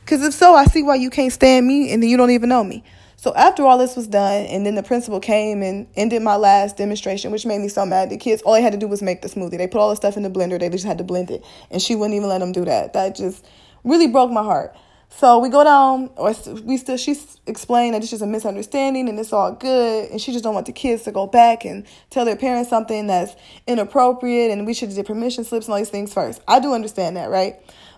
Because 0.00 0.22
if 0.22 0.32
so, 0.32 0.54
I 0.54 0.64
see 0.64 0.82
why 0.82 0.94
you 0.94 1.10
can't 1.10 1.32
stand 1.32 1.66
me 1.66 1.92
and 1.92 2.02
then 2.02 2.08
you 2.08 2.16
don't 2.16 2.30
even 2.30 2.48
know 2.48 2.64
me. 2.64 2.84
So 3.26 3.34
after 3.34 3.66
all 3.66 3.76
this 3.76 3.96
was 3.96 4.06
done, 4.06 4.46
and 4.46 4.64
then 4.64 4.76
the 4.76 4.84
principal 4.84 5.18
came 5.18 5.60
and 5.60 5.88
ended 5.96 6.22
my 6.22 6.36
last 6.36 6.76
demonstration, 6.76 7.32
which 7.32 7.44
made 7.44 7.60
me 7.60 7.66
so 7.66 7.84
mad. 7.84 8.08
The 8.08 8.16
kids, 8.16 8.40
all 8.42 8.52
they 8.52 8.62
had 8.62 8.72
to 8.72 8.78
do 8.78 8.86
was 8.86 9.02
make 9.02 9.20
the 9.20 9.26
smoothie. 9.26 9.58
They 9.58 9.66
put 9.66 9.80
all 9.80 9.90
the 9.90 9.96
stuff 9.96 10.16
in 10.16 10.22
the 10.22 10.30
blender. 10.30 10.60
They 10.60 10.68
just 10.68 10.84
had 10.84 10.98
to 10.98 11.02
blend 11.02 11.32
it, 11.32 11.44
and 11.72 11.82
she 11.82 11.96
wouldn't 11.96 12.14
even 12.14 12.28
let 12.28 12.38
them 12.38 12.52
do 12.52 12.64
that. 12.66 12.92
That 12.92 13.16
just 13.16 13.44
really 13.82 14.06
broke 14.06 14.30
my 14.30 14.44
heart. 14.44 14.76
So 15.08 15.40
we 15.40 15.48
go 15.48 15.64
down, 15.64 16.10
or 16.14 16.32
we 16.62 16.76
still. 16.76 16.96
She's 16.96 17.40
explained 17.48 17.94
that 17.94 18.02
it's 18.02 18.10
just 18.12 18.22
a 18.22 18.28
misunderstanding 18.28 19.08
and 19.08 19.18
it's 19.18 19.32
all 19.32 19.50
good, 19.50 20.08
and 20.08 20.20
she 20.20 20.30
just 20.30 20.44
don't 20.44 20.54
want 20.54 20.66
the 20.66 20.72
kids 20.72 21.02
to 21.02 21.10
go 21.10 21.26
back 21.26 21.64
and 21.64 21.84
tell 22.10 22.24
their 22.24 22.36
parents 22.36 22.70
something 22.70 23.08
that's 23.08 23.34
inappropriate, 23.66 24.52
and 24.52 24.66
we 24.66 24.72
should 24.72 24.94
get 24.94 25.04
permission 25.04 25.42
slips 25.42 25.66
and 25.66 25.72
all 25.72 25.78
these 25.78 25.90
things 25.90 26.14
first. 26.14 26.40
I 26.46 26.60
do 26.60 26.74
understand 26.74 27.16
that, 27.16 27.28
right? 27.28 27.56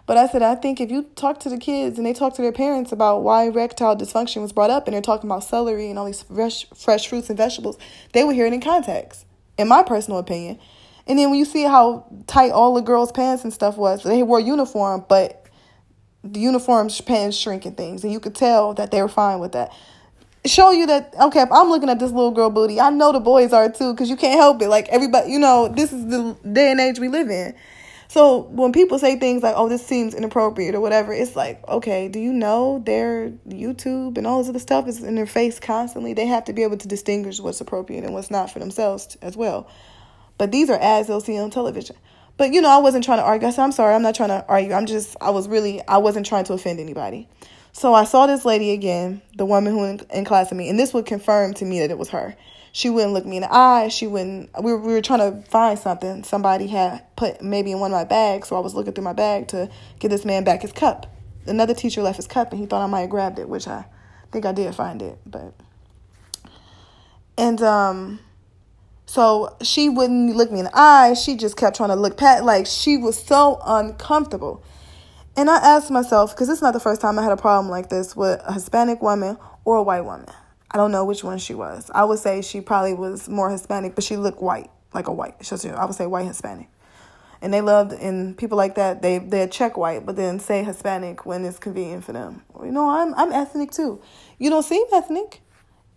But 0.08 0.16
I 0.16 0.26
said, 0.26 0.40
I 0.40 0.54
think 0.54 0.80
if 0.80 0.90
you 0.90 1.02
talk 1.16 1.38
to 1.40 1.50
the 1.50 1.58
kids 1.58 1.98
and 1.98 2.06
they 2.06 2.14
talk 2.14 2.32
to 2.36 2.42
their 2.42 2.50
parents 2.50 2.92
about 2.92 3.22
why 3.22 3.44
erectile 3.44 3.94
dysfunction 3.94 4.40
was 4.40 4.54
brought 4.54 4.70
up 4.70 4.86
and 4.86 4.94
they're 4.94 5.02
talking 5.02 5.28
about 5.28 5.44
celery 5.44 5.90
and 5.90 5.98
all 5.98 6.06
these 6.06 6.22
fresh, 6.22 6.64
fresh 6.70 7.06
fruits 7.06 7.28
and 7.28 7.36
vegetables, 7.36 7.76
they 8.14 8.24
would 8.24 8.34
hear 8.34 8.46
it 8.46 8.54
in 8.54 8.62
context, 8.62 9.26
in 9.58 9.68
my 9.68 9.82
personal 9.82 10.18
opinion. 10.18 10.58
And 11.06 11.18
then 11.18 11.28
when 11.28 11.38
you 11.38 11.44
see 11.44 11.64
how 11.64 12.06
tight 12.26 12.52
all 12.52 12.72
the 12.72 12.80
girls' 12.80 13.12
pants 13.12 13.44
and 13.44 13.52
stuff 13.52 13.76
was, 13.76 14.02
they 14.02 14.22
wore 14.22 14.40
uniform, 14.40 15.04
but 15.10 15.44
the 16.24 16.40
uniform 16.40 16.88
pants 17.04 17.36
shrinking 17.36 17.74
things, 17.74 18.02
and 18.02 18.10
you 18.10 18.18
could 18.18 18.34
tell 18.34 18.72
that 18.74 18.90
they 18.90 19.02
were 19.02 19.08
fine 19.08 19.40
with 19.40 19.52
that. 19.52 19.74
Show 20.46 20.70
you 20.70 20.86
that 20.86 21.12
okay, 21.20 21.42
if 21.42 21.52
I'm 21.52 21.68
looking 21.68 21.90
at 21.90 21.98
this 21.98 22.12
little 22.12 22.30
girl 22.30 22.48
booty, 22.48 22.80
I 22.80 22.88
know 22.88 23.12
the 23.12 23.20
boys 23.20 23.52
are 23.52 23.70
too, 23.70 23.92
because 23.92 24.08
you 24.08 24.16
can't 24.16 24.40
help 24.40 24.62
it. 24.62 24.68
Like 24.68 24.88
everybody, 24.88 25.30
you 25.30 25.38
know, 25.38 25.68
this 25.68 25.92
is 25.92 26.06
the 26.06 26.34
day 26.50 26.70
and 26.70 26.80
age 26.80 26.98
we 26.98 27.08
live 27.08 27.28
in. 27.28 27.54
So 28.08 28.38
when 28.38 28.72
people 28.72 28.98
say 28.98 29.18
things 29.18 29.42
like, 29.42 29.54
"Oh, 29.56 29.68
this 29.68 29.86
seems 29.86 30.14
inappropriate" 30.14 30.74
or 30.74 30.80
whatever, 30.80 31.12
it's 31.12 31.36
like, 31.36 31.66
okay, 31.68 32.08
do 32.08 32.18
you 32.18 32.32
know 32.32 32.82
their 32.84 33.30
YouTube 33.46 34.16
and 34.16 34.26
all 34.26 34.38
this 34.38 34.48
other 34.48 34.58
stuff 34.58 34.88
is 34.88 35.02
in 35.02 35.14
their 35.14 35.26
face 35.26 35.60
constantly? 35.60 36.14
They 36.14 36.26
have 36.26 36.44
to 36.44 36.54
be 36.54 36.62
able 36.62 36.78
to 36.78 36.88
distinguish 36.88 37.38
what's 37.38 37.60
appropriate 37.60 38.04
and 38.04 38.14
what's 38.14 38.30
not 38.30 38.50
for 38.50 38.60
themselves 38.60 39.18
as 39.20 39.36
well. 39.36 39.68
But 40.38 40.52
these 40.52 40.70
are 40.70 40.78
ads 40.80 41.08
they'll 41.08 41.20
see 41.20 41.38
on 41.38 41.50
television. 41.50 41.96
But 42.38 42.54
you 42.54 42.62
know, 42.62 42.70
I 42.70 42.78
wasn't 42.78 43.04
trying 43.04 43.18
to 43.18 43.24
argue. 43.24 43.46
I 43.46 43.50
said, 43.50 43.64
I'm 43.64 43.72
sorry, 43.72 43.94
I'm 43.94 44.02
not 44.02 44.14
trying 44.14 44.30
to 44.30 44.44
argue. 44.48 44.72
I'm 44.72 44.86
just, 44.86 45.16
I 45.20 45.30
was 45.30 45.46
really, 45.46 45.86
I 45.86 45.98
wasn't 45.98 46.24
trying 46.24 46.44
to 46.44 46.54
offend 46.54 46.80
anybody. 46.80 47.28
So 47.72 47.92
I 47.92 48.04
saw 48.04 48.26
this 48.26 48.44
lady 48.44 48.70
again, 48.70 49.20
the 49.36 49.44
woman 49.44 49.72
who 49.72 49.84
in, 49.84 50.00
in 50.10 50.24
class 50.24 50.50
with 50.50 50.58
me, 50.58 50.70
and 50.70 50.78
this 50.78 50.94
would 50.94 51.04
confirm 51.04 51.52
to 51.54 51.64
me 51.64 51.80
that 51.80 51.90
it 51.90 51.98
was 51.98 52.08
her. 52.10 52.34
She 52.78 52.90
wouldn't 52.90 53.12
look 53.12 53.26
me 53.26 53.38
in 53.38 53.42
the 53.42 53.52
eye. 53.52 53.88
She 53.88 54.06
wouldn't. 54.06 54.50
We 54.62 54.70
were, 54.70 54.78
we 54.78 54.92
were 54.92 55.02
trying 55.02 55.18
to 55.18 55.42
find 55.50 55.76
something 55.76 56.22
somebody 56.22 56.68
had 56.68 57.02
put 57.16 57.42
maybe 57.42 57.72
in 57.72 57.80
one 57.80 57.90
of 57.90 57.96
my 57.96 58.04
bags. 58.04 58.46
So 58.46 58.56
I 58.56 58.60
was 58.60 58.72
looking 58.72 58.92
through 58.92 59.02
my 59.02 59.12
bag 59.12 59.48
to 59.48 59.68
get 59.98 60.10
this 60.10 60.24
man 60.24 60.44
back 60.44 60.62
his 60.62 60.70
cup. 60.70 61.12
Another 61.44 61.74
teacher 61.74 62.02
left 62.02 62.18
his 62.18 62.28
cup, 62.28 62.52
and 62.52 62.60
he 62.60 62.66
thought 62.66 62.84
I 62.84 62.86
might 62.86 63.00
have 63.00 63.10
grabbed 63.10 63.40
it, 63.40 63.48
which 63.48 63.66
I 63.66 63.84
think 64.30 64.46
I 64.46 64.52
did 64.52 64.72
find 64.76 65.02
it. 65.02 65.18
But 65.26 65.54
and 67.36 67.60
um, 67.62 68.20
so 69.06 69.56
she 69.60 69.88
wouldn't 69.88 70.36
look 70.36 70.52
me 70.52 70.60
in 70.60 70.66
the 70.66 70.78
eye. 70.78 71.14
She 71.14 71.34
just 71.34 71.56
kept 71.56 71.78
trying 71.78 71.88
to 71.88 71.96
look 71.96 72.16
pat. 72.16 72.44
Like 72.44 72.66
she 72.66 72.96
was 72.96 73.20
so 73.20 73.60
uncomfortable. 73.66 74.62
And 75.36 75.50
I 75.50 75.56
asked 75.56 75.90
myself, 75.90 76.32
because 76.32 76.48
it's 76.48 76.62
not 76.62 76.74
the 76.74 76.80
first 76.80 77.00
time 77.00 77.18
I 77.18 77.24
had 77.24 77.32
a 77.32 77.36
problem 77.36 77.68
like 77.68 77.88
this 77.88 78.14
with 78.14 78.40
a 78.44 78.52
Hispanic 78.52 79.02
woman 79.02 79.36
or 79.64 79.78
a 79.78 79.82
white 79.82 80.04
woman. 80.04 80.28
I 80.70 80.76
don't 80.76 80.92
know 80.92 81.04
which 81.04 81.24
one 81.24 81.38
she 81.38 81.54
was. 81.54 81.90
I 81.94 82.04
would 82.04 82.18
say 82.18 82.42
she 82.42 82.60
probably 82.60 82.94
was 82.94 83.28
more 83.28 83.50
Hispanic, 83.50 83.94
but 83.94 84.04
she 84.04 84.16
looked 84.16 84.42
white, 84.42 84.70
like 84.92 85.08
a 85.08 85.12
white. 85.12 85.34
I 85.40 85.84
would 85.84 85.94
say 85.94 86.06
white 86.06 86.26
Hispanic. 86.26 86.68
And 87.40 87.54
they 87.54 87.60
loved, 87.60 87.92
and 87.92 88.36
people 88.36 88.58
like 88.58 88.74
that, 88.74 89.00
they 89.00 89.18
they 89.18 89.46
check 89.46 89.76
white, 89.76 90.04
but 90.04 90.16
then 90.16 90.40
say 90.40 90.64
Hispanic 90.64 91.24
when 91.24 91.44
it's 91.44 91.58
convenient 91.58 92.04
for 92.04 92.12
them. 92.12 92.42
You 92.60 92.72
know, 92.72 92.90
I'm 92.90 93.14
I'm 93.14 93.32
ethnic 93.32 93.70
too. 93.70 94.02
You 94.38 94.50
don't 94.50 94.64
seem 94.64 94.84
ethnic, 94.92 95.40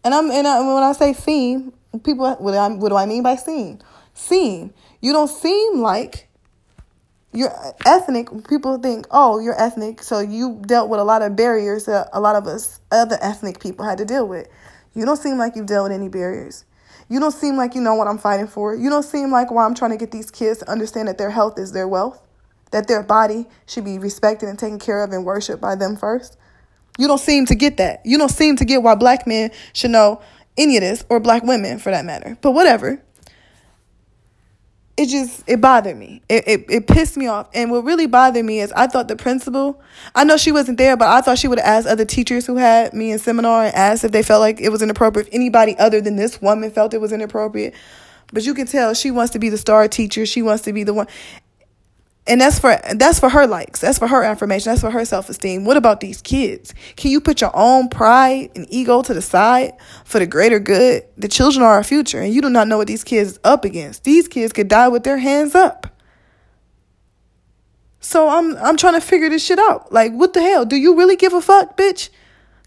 and 0.03 0.13
I'm 0.13 0.29
and 0.29 0.47
I, 0.47 0.59
when 0.59 0.83
I 0.83 0.91
say 0.91 1.13
seem, 1.13 1.73
people 2.03 2.35
what, 2.39 2.53
I, 2.53 2.67
what 2.69 2.89
do 2.89 2.95
I 2.95 3.07
mean 3.07 3.23
by 3.23 3.37
seem? 3.37 3.79
Seem. 4.13 4.71
You 5.01 5.13
don't 5.13 5.29
seem 5.29 5.81
like 5.81 6.27
you're 7.33 7.53
ethnic. 7.85 8.29
People 8.47 8.77
think, 8.77 9.07
oh, 9.11 9.39
you're 9.39 9.59
ethnic, 9.59 10.03
so 10.03 10.19
you 10.19 10.61
dealt 10.65 10.89
with 10.89 10.99
a 10.99 11.03
lot 11.03 11.21
of 11.21 11.35
barriers 11.35 11.85
that 11.85 12.09
a 12.13 12.19
lot 12.19 12.35
of 12.35 12.47
us 12.47 12.79
other 12.91 13.17
ethnic 13.21 13.59
people 13.59 13.85
had 13.85 13.97
to 13.99 14.05
deal 14.05 14.27
with. 14.27 14.47
You 14.93 15.05
don't 15.05 15.17
seem 15.17 15.37
like 15.37 15.55
you've 15.55 15.67
dealt 15.67 15.89
with 15.89 15.97
any 15.97 16.09
barriers. 16.09 16.65
You 17.07 17.19
don't 17.19 17.31
seem 17.31 17.57
like 17.57 17.75
you 17.75 17.81
know 17.81 17.95
what 17.95 18.07
I'm 18.07 18.17
fighting 18.17 18.47
for. 18.47 18.75
You 18.75 18.89
don't 18.89 19.03
seem 19.03 19.31
like 19.31 19.51
why 19.51 19.65
I'm 19.65 19.75
trying 19.75 19.91
to 19.91 19.97
get 19.97 20.11
these 20.11 20.31
kids 20.31 20.59
to 20.59 20.69
understand 20.69 21.07
that 21.07 21.17
their 21.17 21.29
health 21.29 21.57
is 21.57 21.71
their 21.71 21.87
wealth, 21.87 22.21
that 22.71 22.87
their 22.87 23.03
body 23.03 23.47
should 23.65 23.85
be 23.85 23.99
respected 23.99 24.49
and 24.49 24.57
taken 24.57 24.79
care 24.79 25.03
of 25.03 25.11
and 25.11 25.25
worshiped 25.25 25.61
by 25.61 25.75
them 25.75 25.95
first. 25.95 26.37
You 26.97 27.07
don't 27.07 27.19
seem 27.19 27.45
to 27.47 27.55
get 27.55 27.77
that. 27.77 28.01
You 28.05 28.17
don't 28.17 28.29
seem 28.29 28.57
to 28.57 28.65
get 28.65 28.83
why 28.83 28.95
black 28.95 29.25
men 29.25 29.51
should 29.73 29.91
know 29.91 30.21
any 30.57 30.75
of 30.75 30.81
this, 30.81 31.05
or 31.09 31.19
black 31.19 31.43
women 31.43 31.79
for 31.79 31.91
that 31.91 32.03
matter. 32.03 32.37
But 32.41 32.51
whatever. 32.51 33.01
It 34.97 35.07
just 35.07 35.43
it 35.47 35.61
bothered 35.61 35.97
me. 35.97 36.21
It, 36.29 36.43
it 36.47 36.65
it 36.69 36.87
pissed 36.87 37.17
me 37.17 37.27
off. 37.27 37.49
And 37.53 37.71
what 37.71 37.83
really 37.83 38.07
bothered 38.07 38.45
me 38.45 38.59
is 38.59 38.71
I 38.73 38.87
thought 38.87 39.07
the 39.07 39.15
principal, 39.15 39.81
I 40.13 40.23
know 40.23 40.37
she 40.37 40.51
wasn't 40.51 40.77
there, 40.77 40.97
but 40.97 41.07
I 41.07 41.21
thought 41.21 41.39
she 41.39 41.47
would 41.47 41.59
have 41.59 41.67
asked 41.67 41.87
other 41.87 42.05
teachers 42.05 42.45
who 42.45 42.57
had 42.57 42.93
me 42.93 43.11
in 43.11 43.19
seminar 43.19 43.65
and 43.65 43.75
asked 43.75 44.03
if 44.03 44.11
they 44.11 44.21
felt 44.23 44.41
like 44.41 44.59
it 44.59 44.69
was 44.69 44.81
inappropriate. 44.81 45.27
If 45.27 45.33
anybody 45.33 45.77
other 45.77 46.01
than 46.01 46.17
this 46.17 46.41
woman 46.41 46.71
felt 46.71 46.93
it 46.93 47.01
was 47.01 47.11
inappropriate. 47.11 47.73
But 48.33 48.43
you 48.45 48.53
can 48.53 48.67
tell 48.67 48.93
she 48.93 49.11
wants 49.11 49.33
to 49.33 49.39
be 49.39 49.49
the 49.49 49.57
star 49.57 49.87
teacher. 49.87 50.25
She 50.25 50.41
wants 50.41 50.63
to 50.63 50.73
be 50.73 50.83
the 50.83 50.93
one 50.93 51.07
and 52.31 52.39
that's 52.39 52.59
for 52.59 52.79
that's 52.95 53.19
for 53.19 53.27
her 53.27 53.45
likes. 53.45 53.81
That's 53.81 53.99
for 53.99 54.07
her 54.07 54.23
affirmation. 54.23 54.71
That's 54.71 54.79
for 54.79 54.89
her 54.89 55.03
self-esteem. 55.03 55.65
What 55.65 55.75
about 55.75 55.99
these 55.99 56.21
kids? 56.21 56.73
Can 56.95 57.11
you 57.11 57.19
put 57.19 57.41
your 57.41 57.51
own 57.53 57.89
pride 57.89 58.51
and 58.55 58.65
ego 58.69 59.01
to 59.01 59.13
the 59.13 59.21
side 59.21 59.73
for 60.05 60.17
the 60.17 60.25
greater 60.25 60.57
good? 60.57 61.03
The 61.17 61.27
children 61.27 61.61
are 61.61 61.73
our 61.73 61.83
future 61.83 62.21
and 62.21 62.33
you 62.33 62.41
do 62.41 62.49
not 62.49 62.69
know 62.69 62.77
what 62.77 62.87
these 62.87 63.03
kids 63.03 63.37
up 63.43 63.65
against. 63.65 64.05
These 64.05 64.29
kids 64.29 64.53
could 64.53 64.69
die 64.69 64.87
with 64.87 65.03
their 65.03 65.17
hands 65.17 65.55
up. 65.55 65.87
So 67.99 68.29
i'm 68.29 68.55
i'm 68.57 68.77
trying 68.77 68.93
to 68.93 69.01
figure 69.01 69.27
this 69.27 69.45
shit 69.45 69.59
out. 69.59 69.91
Like 69.91 70.13
what 70.13 70.31
the 70.31 70.41
hell? 70.41 70.63
Do 70.63 70.77
you 70.77 70.95
really 70.97 71.17
give 71.17 71.33
a 71.33 71.41
fuck 71.41 71.75
bitch? 71.75 72.09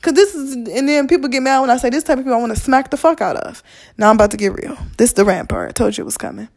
Cause 0.03 0.13
this 0.13 0.35
is, 0.35 0.57
and 0.57 0.87
then 0.87 1.09
people 1.09 1.31
get 1.31 1.43
mad 1.43 1.61
when 1.61 1.71
I 1.71 1.79
say 1.79 1.89
this 1.89 2.05
type 2.05 2.19
of 2.19 2.25
people 2.25 2.37
I 2.37 2.41
want 2.41 2.55
to 2.55 2.61
smack 2.61 2.91
the 2.91 2.99
fuck 2.99 3.23
out 3.23 3.37
of. 3.37 3.63
Now 3.97 4.11
I'm 4.11 4.17
about 4.17 4.33
to 4.33 4.37
get 4.37 4.53
real. 4.53 4.77
This 4.99 5.09
is 5.09 5.15
the 5.15 5.25
rant 5.25 5.49
part. 5.49 5.71
I 5.71 5.73
told 5.73 5.97
you 5.97 6.03
it 6.03 6.05
was 6.05 6.19
coming. 6.19 6.49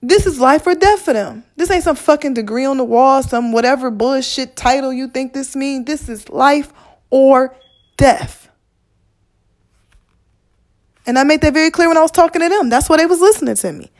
This 0.00 0.26
is 0.26 0.38
life 0.38 0.66
or 0.66 0.74
death 0.74 1.02
for 1.02 1.12
them. 1.12 1.44
This 1.56 1.70
ain't 1.70 1.82
some 1.82 1.96
fucking 1.96 2.34
degree 2.34 2.64
on 2.64 2.76
the 2.76 2.84
wall, 2.84 3.22
some 3.22 3.52
whatever 3.52 3.90
bullshit 3.90 4.54
title 4.54 4.92
you 4.92 5.08
think 5.08 5.32
this 5.32 5.56
means. 5.56 5.86
This 5.86 6.08
is 6.08 6.28
life 6.28 6.72
or 7.10 7.56
death. 7.96 8.48
And 11.04 11.18
I 11.18 11.24
made 11.24 11.40
that 11.40 11.54
very 11.54 11.70
clear 11.70 11.88
when 11.88 11.96
I 11.96 12.02
was 12.02 12.10
talking 12.10 12.42
to 12.42 12.48
them. 12.48 12.68
That's 12.68 12.88
why 12.88 12.98
they 12.98 13.06
was 13.06 13.20
listening 13.20 13.56
to 13.56 13.72
me. 13.72 13.90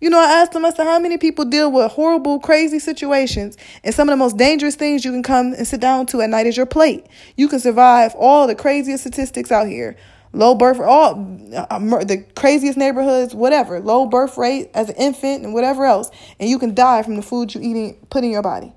You 0.00 0.10
know, 0.10 0.18
I 0.18 0.42
asked 0.42 0.52
them, 0.52 0.66
I 0.66 0.70
said, 0.70 0.84
how 0.84 0.98
many 0.98 1.16
people 1.16 1.46
deal 1.46 1.72
with 1.72 1.92
horrible, 1.92 2.38
crazy 2.38 2.78
situations? 2.78 3.56
And 3.82 3.94
some 3.94 4.08
of 4.08 4.12
the 4.12 4.16
most 4.18 4.36
dangerous 4.36 4.74
things 4.74 5.04
you 5.04 5.12
can 5.12 5.22
come 5.22 5.54
and 5.54 5.66
sit 5.66 5.80
down 5.80 6.04
to 6.06 6.20
at 6.20 6.28
night 6.28 6.46
is 6.46 6.56
your 6.56 6.66
plate. 6.66 7.06
You 7.36 7.48
can 7.48 7.60
survive 7.60 8.14
all 8.16 8.46
the 8.46 8.54
craziest 8.54 9.04
statistics 9.04 9.50
out 9.50 9.68
here 9.68 9.96
low 10.34 10.54
birth 10.54 10.80
all 10.80 11.12
uh, 11.54 11.78
the 12.04 12.24
craziest 12.34 12.76
neighborhoods 12.76 13.34
whatever. 13.34 13.80
Low 13.80 14.06
birth 14.06 14.36
rate 14.36 14.70
as 14.74 14.88
an 14.88 14.96
infant 14.96 15.44
and 15.44 15.54
whatever 15.54 15.84
else 15.84 16.10
and 16.38 16.48
you 16.50 16.58
can 16.58 16.74
die 16.74 17.02
from 17.02 17.16
the 17.16 17.22
food 17.22 17.54
you 17.54 17.60
eating 17.60 17.96
put 18.10 18.24
in 18.24 18.30
your 18.30 18.42
body. 18.42 18.72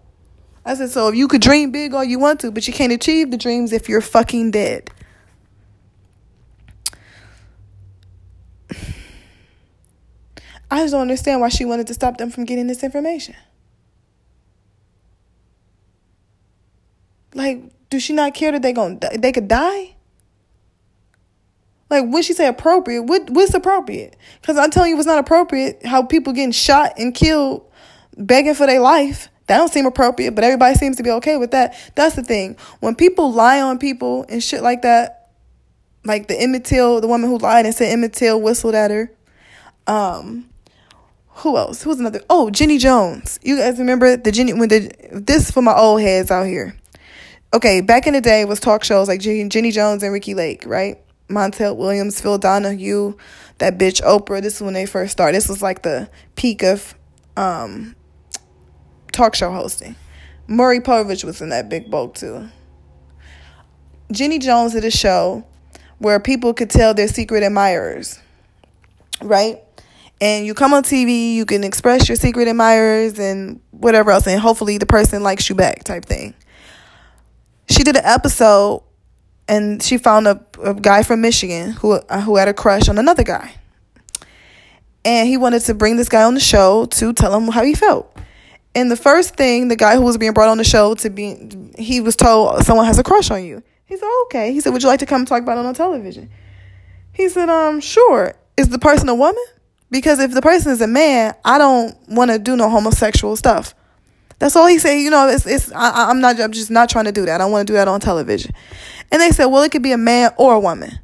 I 0.65 0.75
said 0.75 0.89
so 0.89 1.07
if 1.09 1.15
you 1.15 1.27
could 1.27 1.41
dream 1.41 1.71
big 1.71 1.93
all 1.93 2.03
you 2.03 2.19
want 2.19 2.39
to 2.41 2.51
but 2.51 2.67
you 2.67 2.73
can't 2.73 2.93
achieve 2.93 3.31
the 3.31 3.37
dreams 3.37 3.73
if 3.73 3.89
you're 3.89 4.01
fucking 4.01 4.51
dead. 4.51 4.89
I 10.69 10.81
just 10.81 10.91
don't 10.91 11.01
understand 11.01 11.41
why 11.41 11.49
she 11.49 11.65
wanted 11.65 11.87
to 11.87 11.93
stop 11.93 12.17
them 12.17 12.29
from 12.29 12.45
getting 12.45 12.67
this 12.67 12.83
information. 12.83 13.35
Like 17.33 17.61
do 17.89 17.99
she 17.99 18.13
not 18.13 18.33
care 18.33 18.51
that 18.51 18.61
they 18.61 18.73
going 18.73 19.01
they 19.17 19.31
could 19.31 19.47
die 19.47 19.96
like 21.89 22.05
when 22.09 22.21
she 22.21 22.33
say 22.33 22.47
appropriate, 22.47 23.03
what 23.03 23.29
what's 23.29 23.53
appropriate? 23.53 24.15
Because 24.41 24.57
I'm 24.57 24.71
telling 24.71 24.91
you, 24.91 24.97
it's 24.97 25.07
not 25.07 25.19
appropriate 25.19 25.85
how 25.85 26.03
people 26.03 26.33
getting 26.33 26.51
shot 26.51 26.93
and 26.97 27.13
killed, 27.13 27.65
begging 28.17 28.53
for 28.53 28.65
their 28.67 28.79
life. 28.79 29.29
That 29.47 29.57
don't 29.57 29.71
seem 29.71 29.85
appropriate, 29.85 30.35
but 30.35 30.43
everybody 30.43 30.75
seems 30.75 30.97
to 30.97 31.03
be 31.03 31.11
okay 31.11 31.37
with 31.37 31.51
that. 31.51 31.75
That's 31.95 32.15
the 32.15 32.23
thing. 32.23 32.57
When 32.81 32.95
people 32.95 33.31
lie 33.31 33.61
on 33.61 33.79
people 33.79 34.25
and 34.27 34.43
shit 34.43 34.61
like 34.61 34.81
that, 34.81 35.29
like 36.03 36.27
the 36.27 36.39
Emmett 36.39 36.65
Till, 36.65 36.99
the 36.99 37.07
woman 37.07 37.29
who 37.29 37.37
lied 37.37 37.65
and 37.65 37.73
said 37.73 37.91
Emmett 37.93 38.13
Till 38.13 38.41
whistled 38.41 38.75
at 38.75 38.91
her. 38.91 39.11
Um, 39.87 40.49
who 41.29 41.55
else? 41.55 41.83
Who's 41.83 41.99
another? 41.99 42.21
Oh, 42.29 42.49
Jenny 42.49 42.77
Jones. 42.77 43.39
You 43.41 43.57
guys 43.57 43.77
remember 43.79 44.17
the 44.17 44.31
Jenny 44.31 44.53
when 44.53 44.69
the 44.69 44.91
this 45.11 45.51
for 45.51 45.61
my 45.61 45.73
old 45.73 46.01
heads 46.01 46.31
out 46.31 46.47
here. 46.47 46.75
Okay, 47.53 47.79
back 47.79 48.07
in 48.07 48.13
the 48.13 48.21
day 48.21 48.43
was 48.43 48.59
talk 48.59 48.83
shows 48.83 49.07
like 49.07 49.21
Jenny 49.21 49.71
Jones 49.71 50.03
and 50.03 50.11
Ricki 50.11 50.33
Lake, 50.33 50.63
right? 50.65 50.99
Montel 51.29 51.75
Williams, 51.75 52.21
Phil 52.21 52.37
Donahue, 52.37 53.15
that 53.57 53.77
bitch 53.77 54.01
Oprah. 54.01 54.41
This 54.41 54.55
is 54.55 54.61
when 54.61 54.73
they 54.73 54.85
first 54.85 55.11
started. 55.11 55.35
This 55.35 55.49
was 55.49 55.61
like 55.61 55.83
the 55.83 56.09
peak 56.35 56.63
of 56.63 56.95
um, 57.35 57.95
talk 59.11 59.35
show 59.35 59.51
hosting. 59.51 59.95
Maury 60.47 60.79
Povich 60.79 61.23
was 61.23 61.41
in 61.41 61.49
that 61.49 61.69
big 61.69 61.91
boat 61.91 62.15
too. 62.15 62.47
Jenny 64.11 64.39
Jones 64.39 64.73
did 64.73 64.85
a 64.85 64.91
show 64.91 65.45
where 65.97 66.19
people 66.19 66.53
could 66.53 66.69
tell 66.69 66.93
their 66.93 67.07
secret 67.07 67.43
admirers, 67.43 68.19
right? 69.21 69.61
And 70.21 70.45
you 70.45 70.53
come 70.53 70.73
on 70.73 70.83
TV, 70.83 71.33
you 71.33 71.45
can 71.45 71.63
express 71.63 72.07
your 72.07 72.15
secret 72.15 72.47
admirers 72.47 73.19
and 73.19 73.59
whatever 73.71 74.11
else, 74.11 74.25
and 74.27 74.39
hopefully 74.39 74.77
the 74.77 74.85
person 74.85 75.23
likes 75.23 75.49
you 75.49 75.55
back, 75.55 75.83
type 75.83 76.05
thing. 76.05 76.33
She 77.69 77.83
did 77.83 77.97
an 77.97 78.05
episode 78.05 78.83
and 79.47 79.81
she 79.81 79.97
found 79.97 80.27
a, 80.27 80.43
a 80.63 80.73
guy 80.73 81.03
from 81.03 81.21
Michigan 81.21 81.71
who 81.71 81.93
uh, 81.93 82.21
who 82.21 82.37
had 82.37 82.47
a 82.47 82.53
crush 82.53 82.89
on 82.89 82.97
another 82.97 83.23
guy. 83.23 83.53
And 85.05 85.27
he 85.27 85.37
wanted 85.37 85.61
to 85.61 85.73
bring 85.73 85.95
this 85.95 86.09
guy 86.09 86.23
on 86.23 86.33
the 86.33 86.39
show 86.39 86.85
to 86.85 87.13
tell 87.13 87.33
him 87.37 87.47
how 87.47 87.63
he 87.63 87.73
felt. 87.73 88.13
And 88.75 88.91
the 88.91 88.97
first 88.97 89.35
thing 89.35 89.69
the 89.69 89.75
guy 89.75 89.95
who 89.95 90.01
was 90.01 90.17
being 90.17 90.33
brought 90.33 90.49
on 90.49 90.57
the 90.57 90.63
show 90.63 90.95
to 90.95 91.09
be, 91.09 91.37
he 91.77 92.01
was 92.01 92.15
told 92.15 92.63
someone 92.65 92.85
has 92.85 92.99
a 92.99 93.03
crush 93.03 93.31
on 93.31 93.43
you. 93.43 93.63
He 93.85 93.95
said, 93.95 94.09
okay. 94.23 94.51
He 94.51 94.59
said, 94.59 94.73
would 94.73 94.83
you 94.83 94.89
like 94.89 94.99
to 94.99 95.05
come 95.05 95.25
talk 95.25 95.41
about 95.41 95.57
it 95.57 95.65
on 95.65 95.73
television? 95.73 96.29
He 97.13 97.29
said, 97.29 97.49
um, 97.49 97.79
sure. 97.79 98.33
Is 98.57 98.67
the 98.69 98.79
person 98.79 99.07
a 99.07 99.15
woman? 99.15 99.43
Because 99.89 100.19
if 100.19 100.31
the 100.33 100.41
person 100.41 100.73
is 100.73 100.81
a 100.81 100.87
man, 100.87 101.33
I 101.45 101.57
don't 101.57 101.95
want 102.09 102.31
to 102.31 102.37
do 102.37 102.57
no 102.57 102.69
homosexual 102.69 103.37
stuff. 103.37 103.73
That's 104.39 104.55
all 104.55 104.67
he 104.67 104.77
said. 104.79 104.95
You 104.95 105.09
know, 105.09 105.27
it's 105.27 105.45
it's. 105.47 105.71
I, 105.71 106.09
I'm 106.09 106.19
not. 106.19 106.39
I'm 106.39 106.51
just 106.51 106.71
not 106.71 106.89
trying 106.89 107.05
to 107.05 107.11
do 107.11 107.25
that. 107.25 107.35
I 107.35 107.37
don't 107.43 107.51
want 107.51 107.67
to 107.67 107.71
do 107.71 107.77
that 107.77 107.87
on 107.87 107.99
television. 107.99 108.53
And 109.11 109.21
they 109.21 109.31
said, 109.31 109.45
well, 109.45 109.63
it 109.63 109.71
could 109.71 109.83
be 109.83 109.93
a 109.93 109.97
man 109.97 110.31
or 110.37 110.53
a 110.53 110.59
woman. 110.59 110.99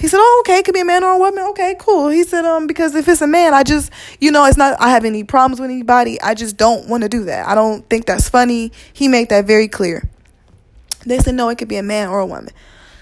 He 0.00 0.08
said, 0.08 0.18
"Oh, 0.20 0.42
okay, 0.44 0.58
it 0.58 0.64
could 0.64 0.74
be 0.74 0.80
a 0.80 0.84
man 0.84 1.04
or 1.04 1.12
a 1.12 1.18
woman. 1.18 1.44
Okay, 1.50 1.76
cool." 1.78 2.08
He 2.08 2.24
said, 2.24 2.44
"Um, 2.44 2.66
because 2.66 2.94
if 2.94 3.06
it's 3.08 3.22
a 3.22 3.26
man, 3.26 3.54
I 3.54 3.62
just, 3.62 3.92
you 4.20 4.32
know, 4.32 4.44
it's 4.44 4.56
not. 4.56 4.76
I 4.80 4.90
have 4.90 5.04
any 5.04 5.22
problems 5.22 5.60
with 5.60 5.70
anybody. 5.70 6.20
I 6.20 6.34
just 6.34 6.56
don't 6.56 6.88
want 6.88 7.04
to 7.04 7.08
do 7.08 7.24
that. 7.24 7.46
I 7.46 7.54
don't 7.54 7.88
think 7.88 8.06
that's 8.06 8.28
funny." 8.28 8.72
He 8.92 9.06
made 9.06 9.28
that 9.28 9.46
very 9.46 9.68
clear. 9.68 10.08
They 11.06 11.18
said, 11.20 11.36
"No, 11.36 11.48
it 11.48 11.58
could 11.58 11.68
be 11.68 11.76
a 11.76 11.82
man 11.82 12.08
or 12.08 12.18
a 12.18 12.26
woman." 12.26 12.52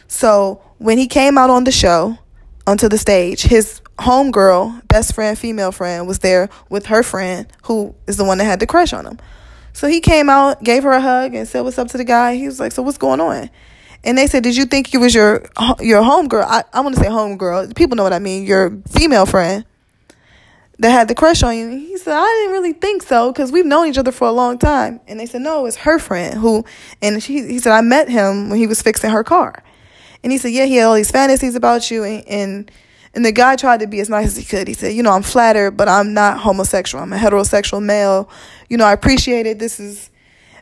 So 0.07 0.61
when 0.79 0.99
he 0.99 1.07
came 1.07 1.39
out 1.39 1.49
on 1.49 1.65
the 1.65 1.73
show, 1.73 2.19
onto 2.67 2.89
the 2.89 2.99
stage, 2.99 3.43
his 3.43 3.81
homegirl, 3.99 4.87
best 4.89 5.15
friend, 5.15 5.39
female 5.39 5.73
friend, 5.73 6.07
was 6.07 6.21
there 6.21 6.49
with 6.69 6.87
her 6.87 7.03
friend, 7.03 7.47
who 7.65 7.95
is 8.07 8.17
the 8.17 8.25
one 8.25 8.39
that 8.39 8.45
had 8.45 8.61
the 8.61 8.67
crush 8.67 8.93
on 8.93 9.07
him. 9.07 9.19
So 9.73 9.89
he 9.89 10.01
came 10.01 10.29
out, 10.29 10.63
gave 10.63 10.83
her 10.83 10.93
a 10.93 11.01
hug, 11.01 11.35
and 11.35 11.49
said, 11.49 11.63
"What's 11.63 11.79
up?" 11.79 11.89
to 11.89 11.99
the 11.99 12.05
guy. 12.05 12.37
He 12.37 12.47
was 12.47 12.61
like, 12.61 12.73
"So 12.73 12.83
what's 12.83 12.99
going 12.99 13.21
on?" 13.21 13.51
And 14.05 14.19
they 14.19 14.27
said, 14.27 14.43
"Did 14.43 14.57
you 14.57 14.65
think 14.65 14.93
it 14.95 14.99
was 14.99 15.15
your 15.15 15.45
your 15.81 16.03
homegirl? 16.03 16.45
I 16.47 16.65
I 16.73 16.81
want 16.81 16.95
to 16.97 17.01
say 17.01 17.09
homegirl. 17.09 17.75
People 17.75 17.97
know 17.97 18.03
what 18.03 18.13
I 18.13 18.19
mean. 18.19 18.45
Your 18.45 18.79
female 18.89 19.27
friend 19.27 19.65
that 20.79 20.91
had 20.91 21.09
the 21.09 21.15
crush 21.15 21.43
on 21.43 21.57
you." 21.57 21.65
And 21.65 21.81
he 21.81 21.97
said, 21.97 22.15
"I 22.15 22.27
didn't 22.27 22.53
really 22.53 22.75
think 22.75 23.03
so 23.03 23.33
because 23.33 23.51
we've 23.51 23.67
known 23.67 23.89
each 23.89 23.99
other 23.99 24.13
for 24.13 24.29
a 24.29 24.33
long 24.33 24.59
time." 24.59 25.01
And 25.09 25.19
they 25.19 25.27
said, 25.27 25.41
"No, 25.41 25.65
it's 25.67 25.77
her 25.77 25.99
friend 25.99 26.35
who." 26.35 26.65
And 27.01 27.23
she 27.23 27.47
he 27.47 27.59
said, 27.59 27.73
"I 27.73 27.81
met 27.81 28.09
him 28.09 28.51
when 28.51 28.59
he 28.59 28.67
was 28.67 28.83
fixing 28.83 29.11
her 29.11 29.25
car." 29.25 29.63
And 30.23 30.33
he 30.33 30.39
said, 30.39 30.53
"Yeah, 30.53 30.65
he 30.67 30.77
had 30.77 30.85
all 30.85 30.95
these 30.95 31.11
fantasies 31.11 31.55
about 31.55 31.91
you." 31.91 32.05
And 32.05 32.27
and, 32.29 32.71
and 33.15 33.25
the 33.25 33.33
guy 33.33 33.57
tried 33.57 33.81
to 33.81 33.87
be 33.87 34.01
as 34.01 34.09
nice 34.09 34.27
as 34.27 34.37
he 34.37 34.45
could. 34.45 34.69
He 34.69 34.75
said, 34.75 34.95
"You 34.95 35.03
know, 35.03 35.13
I'm 35.13 35.23
flattered, 35.23 35.73
but 35.73 35.89
I'm 35.89 36.15
not 36.15 36.39
homosexual. 36.39 37.03
I'm 37.03 37.13
a 37.13 37.17
heterosexual 37.17 37.83
male. 37.83 38.29
You 38.69 38.77
know, 38.77 38.85
I 38.85 38.93
appreciate 38.93 39.47
it. 39.47 39.59
This 39.59 39.81
is." 39.81 40.11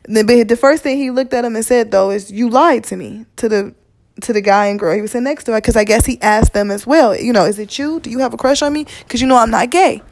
The, 0.05 0.45
the 0.45 0.57
first 0.57 0.83
thing 0.83 0.97
he 0.97 1.11
looked 1.11 1.35
at 1.35 1.45
him 1.45 1.55
and 1.55 1.65
said 1.65 1.91
though 1.91 2.11
is, 2.11 2.31
"You 2.33 2.49
lied 2.49 2.85
to 2.85 2.97
me." 2.97 3.27
To 3.37 3.49
the 3.49 3.75
to 4.23 4.33
the 4.33 4.41
guy 4.41 4.67
and 4.67 4.79
girl 4.79 4.95
he 4.95 5.01
was 5.01 5.13
sitting 5.13 5.25
next 5.25 5.45
to, 5.45 5.53
because 5.53 5.77
I 5.77 5.85
guess 5.85 6.07
he 6.07 6.21
asked 6.21 6.53
them 6.53 6.71
as 6.71 6.87
well. 6.87 7.17
You 7.17 7.33
know, 7.33 7.45
is 7.45 7.59
it 7.59 7.79
you? 7.79 8.01
Do 8.01 8.11
you 8.11 8.19
have 8.21 8.35
a 8.35 8.37
crush 8.37 8.63
on 8.63 8.73
me? 8.73 8.87
Because 9.01 9.21
you 9.21 9.27
know 9.27 9.37
I'm 9.37 9.51
not 9.51 9.71
gay. 9.71 10.03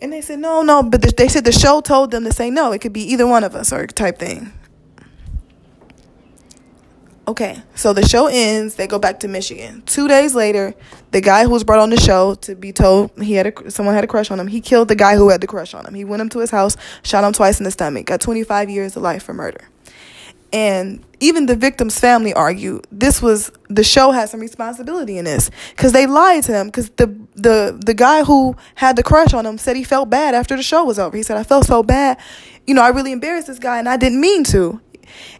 And 0.00 0.12
they 0.12 0.20
said 0.20 0.38
no, 0.38 0.62
no, 0.62 0.82
but 0.82 1.02
the, 1.02 1.12
they 1.16 1.28
said 1.28 1.44
the 1.44 1.52
show 1.52 1.80
told 1.80 2.10
them 2.10 2.24
to 2.24 2.32
say 2.32 2.50
no. 2.50 2.72
It 2.72 2.80
could 2.80 2.92
be 2.92 3.02
either 3.12 3.26
one 3.26 3.44
of 3.44 3.54
us 3.54 3.72
or 3.72 3.86
type 3.86 4.18
thing. 4.18 4.52
Okay, 7.26 7.62
so 7.74 7.94
the 7.94 8.06
show 8.06 8.26
ends. 8.26 8.74
They 8.74 8.86
go 8.86 8.98
back 8.98 9.20
to 9.20 9.28
Michigan. 9.28 9.82
Two 9.86 10.08
days 10.08 10.34
later, 10.34 10.74
the 11.10 11.22
guy 11.22 11.44
who 11.44 11.50
was 11.50 11.64
brought 11.64 11.80
on 11.80 11.88
the 11.88 11.98
show 11.98 12.34
to 12.36 12.54
be 12.54 12.70
told 12.70 13.10
he 13.22 13.32
had 13.34 13.46
a, 13.46 13.70
someone 13.70 13.94
had 13.94 14.04
a 14.04 14.06
crush 14.06 14.30
on 14.30 14.38
him. 14.38 14.46
He 14.46 14.60
killed 14.60 14.88
the 14.88 14.94
guy 14.94 15.16
who 15.16 15.30
had 15.30 15.40
the 15.40 15.46
crush 15.46 15.72
on 15.72 15.86
him. 15.86 15.94
He 15.94 16.04
went 16.04 16.20
him 16.20 16.28
to 16.30 16.40
his 16.40 16.50
house, 16.50 16.76
shot 17.02 17.24
him 17.24 17.32
twice 17.32 17.58
in 17.58 17.64
the 17.64 17.70
stomach, 17.70 18.04
got 18.06 18.20
25 18.20 18.68
years 18.68 18.92
to 18.92 19.00
life 19.00 19.22
for 19.22 19.32
murder. 19.32 19.68
And 20.52 21.02
even 21.18 21.46
the 21.46 21.56
victim's 21.56 21.98
family 21.98 22.34
argue 22.34 22.80
this 22.92 23.22
was 23.22 23.50
the 23.68 23.82
show 23.82 24.12
had 24.12 24.28
some 24.28 24.38
responsibility 24.38 25.16
in 25.18 25.24
this 25.24 25.50
because 25.70 25.92
they 25.92 26.06
lied 26.06 26.44
to 26.44 26.52
him 26.52 26.66
because 26.66 26.90
the 26.90 27.06
the 27.34 27.80
the 27.84 27.94
guy 27.94 28.22
who 28.22 28.54
had 28.76 28.94
the 28.94 29.02
crush 29.02 29.34
on 29.34 29.46
him 29.46 29.58
said 29.58 29.74
he 29.74 29.82
felt 29.82 30.10
bad 30.10 30.34
after 30.34 30.56
the 30.56 30.62
show 30.62 30.84
was 30.84 30.98
over. 30.98 31.16
He 31.16 31.24
said 31.24 31.38
I 31.38 31.42
felt 31.42 31.64
so 31.66 31.82
bad, 31.82 32.18
you 32.66 32.74
know, 32.74 32.82
I 32.82 32.88
really 32.88 33.10
embarrassed 33.10 33.48
this 33.48 33.58
guy 33.58 33.78
and 33.78 33.88
I 33.88 33.96
didn't 33.96 34.20
mean 34.20 34.44
to. 34.44 34.80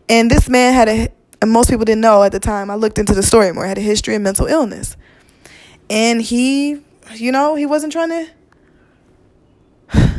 And 0.08 0.30
this 0.30 0.48
man 0.48 0.74
had 0.74 0.88
a 0.88 1.08
and 1.44 1.52
most 1.52 1.68
people 1.68 1.84
didn't 1.84 2.00
know 2.00 2.22
at 2.22 2.32
the 2.32 2.40
time. 2.40 2.70
I 2.70 2.74
looked 2.74 2.98
into 2.98 3.14
the 3.14 3.22
story 3.22 3.52
more. 3.52 3.66
I 3.66 3.68
Had 3.68 3.78
a 3.78 3.82
history 3.82 4.14
of 4.14 4.22
mental 4.22 4.46
illness, 4.46 4.96
and 5.90 6.22
he, 6.22 6.80
you 7.12 7.30
know, 7.30 7.54
he 7.54 7.66
wasn't 7.66 7.92
trying 7.92 8.08
to. 8.08 8.30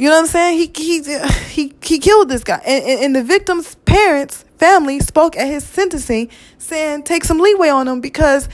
You 0.00 0.08
know 0.08 0.14
what 0.14 0.20
I'm 0.20 0.26
saying? 0.28 0.58
He 0.58 0.70
he 0.76 1.18
he 1.48 1.74
he 1.82 1.98
killed 1.98 2.28
this 2.28 2.44
guy, 2.44 2.62
and, 2.64 2.84
and, 2.84 3.04
and 3.06 3.16
the 3.16 3.24
victim's 3.24 3.74
parents, 3.84 4.44
family 4.56 5.00
spoke 5.00 5.36
at 5.36 5.48
his 5.48 5.64
sentencing, 5.64 6.30
saying 6.56 7.02
take 7.02 7.24
some 7.24 7.40
leeway 7.40 7.68
on 7.68 7.88
him 7.88 8.00
because 8.00 8.48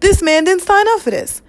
this 0.00 0.20
man 0.22 0.42
didn't 0.42 0.62
sign 0.62 0.88
up 0.88 0.98
for 0.98 1.12
this. 1.12 1.40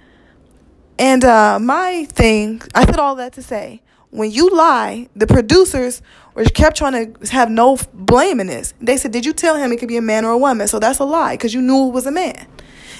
And 1.00 1.24
uh, 1.24 1.58
my 1.58 2.04
thing, 2.04 2.62
I 2.76 2.84
said 2.84 3.00
all 3.00 3.16
that 3.16 3.32
to 3.32 3.42
say, 3.42 3.82
when 4.10 4.30
you 4.30 4.50
lie, 4.50 5.08
the 5.14 5.26
producers 5.26 6.02
were 6.34 6.44
kept 6.44 6.76
trying 6.76 7.14
to 7.14 7.30
have 7.30 7.50
no 7.50 7.78
blame 7.92 8.40
in 8.40 8.48
this. 8.48 8.74
They 8.80 8.96
said, 8.96 9.12
"Did 9.12 9.24
you 9.24 9.32
tell 9.32 9.56
him 9.56 9.72
it 9.72 9.78
could 9.78 9.88
be 9.88 9.96
a 9.96 10.02
man 10.02 10.24
or 10.24 10.32
a 10.32 10.38
woman?" 10.38 10.68
So 10.68 10.78
that's 10.78 10.98
a 10.98 11.04
lie 11.04 11.34
because 11.34 11.54
you 11.54 11.62
knew 11.62 11.88
it 11.88 11.92
was 11.92 12.06
a 12.06 12.10
man. 12.10 12.46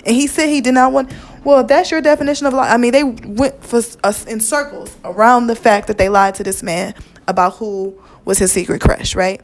And 0.05 0.17
he 0.17 0.27
said 0.27 0.49
he 0.49 0.61
did 0.61 0.75
not 0.75 0.93
want. 0.93 1.13
Well, 1.45 1.65
that's 1.65 1.91
your 1.91 2.01
definition 2.01 2.47
of 2.47 2.55
lie. 2.55 2.71
I 2.71 2.77
mean, 2.77 2.93
they 2.93 3.05
went 3.05 3.63
for 3.65 3.83
us 4.05 4.25
in 4.27 4.41
circles 4.41 4.97
around 5.05 5.47
the 5.47 5.57
fact 5.57 5.87
that 5.89 5.99
they 5.99 6.09
lied 6.09 6.35
to 6.37 6.45
this 6.45 6.63
man 6.63 6.95
about 7.27 7.55
who 7.57 7.95
was 8.25 8.39
his 8.39 8.53
secret 8.53 8.81
crush, 8.81 9.15
right? 9.15 9.41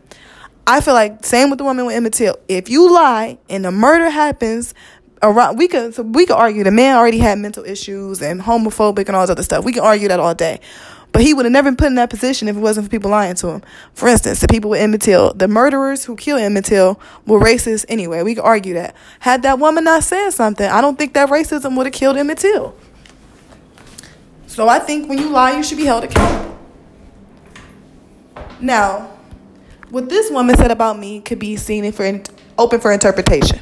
I 0.67 0.81
feel 0.81 0.95
like 0.95 1.25
same 1.25 1.51
with 1.51 1.59
the 1.59 1.65
woman 1.65 1.87
with 1.87 1.95
Emmett 1.95 2.15
Till. 2.15 2.37
If 2.49 2.69
you 2.69 2.93
lie 2.93 3.39
and 3.49 3.65
the 3.65 3.71
murder 3.71 4.11
happens 4.11 4.75
around, 5.23 5.59
we 5.59 5.69
could 5.69 5.95
so 5.95 6.03
we 6.03 6.27
could 6.27 6.37
argue 6.37 6.65
the 6.65 6.71
man 6.71 6.97
already 6.97 7.19
had 7.19 7.39
mental 7.39 7.65
issues 7.65 8.21
and 8.21 8.41
homophobic 8.41 9.07
and 9.07 9.17
all 9.17 9.23
this 9.23 9.31
other 9.31 9.43
stuff. 9.43 9.65
We 9.65 9.73
can 9.73 9.83
argue 9.83 10.09
that 10.09 10.21
all 10.21 10.35
day. 10.35 10.61
But 11.13 11.23
he 11.23 11.33
would 11.33 11.47
have 11.47 11.53
never 11.53 11.71
been 11.71 11.77
put 11.77 11.87
in 11.87 11.95
that 11.95 12.11
position 12.11 12.47
if 12.47 12.57
it 12.57 12.61
wasn't 12.61 12.87
for 12.87 12.91
people 12.91 13.11
lying 13.11 13.37
to 13.37 13.49
him. 13.49 13.63
For 13.95 14.07
instance, 14.09 14.41
the 14.41 14.49
people 14.49 14.71
with 14.71 14.81
Emmett 14.81 15.01
Till, 15.01 15.33
the 15.33 15.49
murderers 15.49 16.05
who 16.05 16.15
killed 16.15 16.43
Emmett 16.43 16.67
Till 16.67 17.01
were 17.27 17.41
racist 17.41 17.87
anyway. 17.89 18.23
We 18.23 18.35
could 18.35 18.45
argue 18.45 18.75
that. 18.75 18.95
Had 19.21 19.43
that 19.43 19.59
woman 19.59 19.85
not 19.85 20.05
said 20.05 20.31
something, 20.31 20.69
I 20.69 20.81
don't 20.81 20.99
think 20.99 21.15
that 21.15 21.31
racism 21.31 21.77
would 21.77 21.87
have 21.87 21.95
killed 21.95 22.17
Emmett 22.17 22.39
Till. 22.39 22.75
So 24.47 24.69
I 24.69 24.79
think 24.79 25.09
when 25.09 25.19
you 25.19 25.31
lie, 25.31 25.57
you 25.57 25.63
should 25.63 25.79
be 25.79 25.85
held 25.85 26.05
accountable. 26.05 26.59
Now, 28.61 29.11
what 29.91 30.09
this 30.09 30.31
woman 30.31 30.57
said 30.57 30.71
about 30.71 30.99
me 30.99 31.21
could 31.21 31.39
be 31.39 31.57
seen 31.57 31.91
for 31.93 32.21
open 32.59 32.81
for 32.81 32.93
interpretation. 32.93 33.61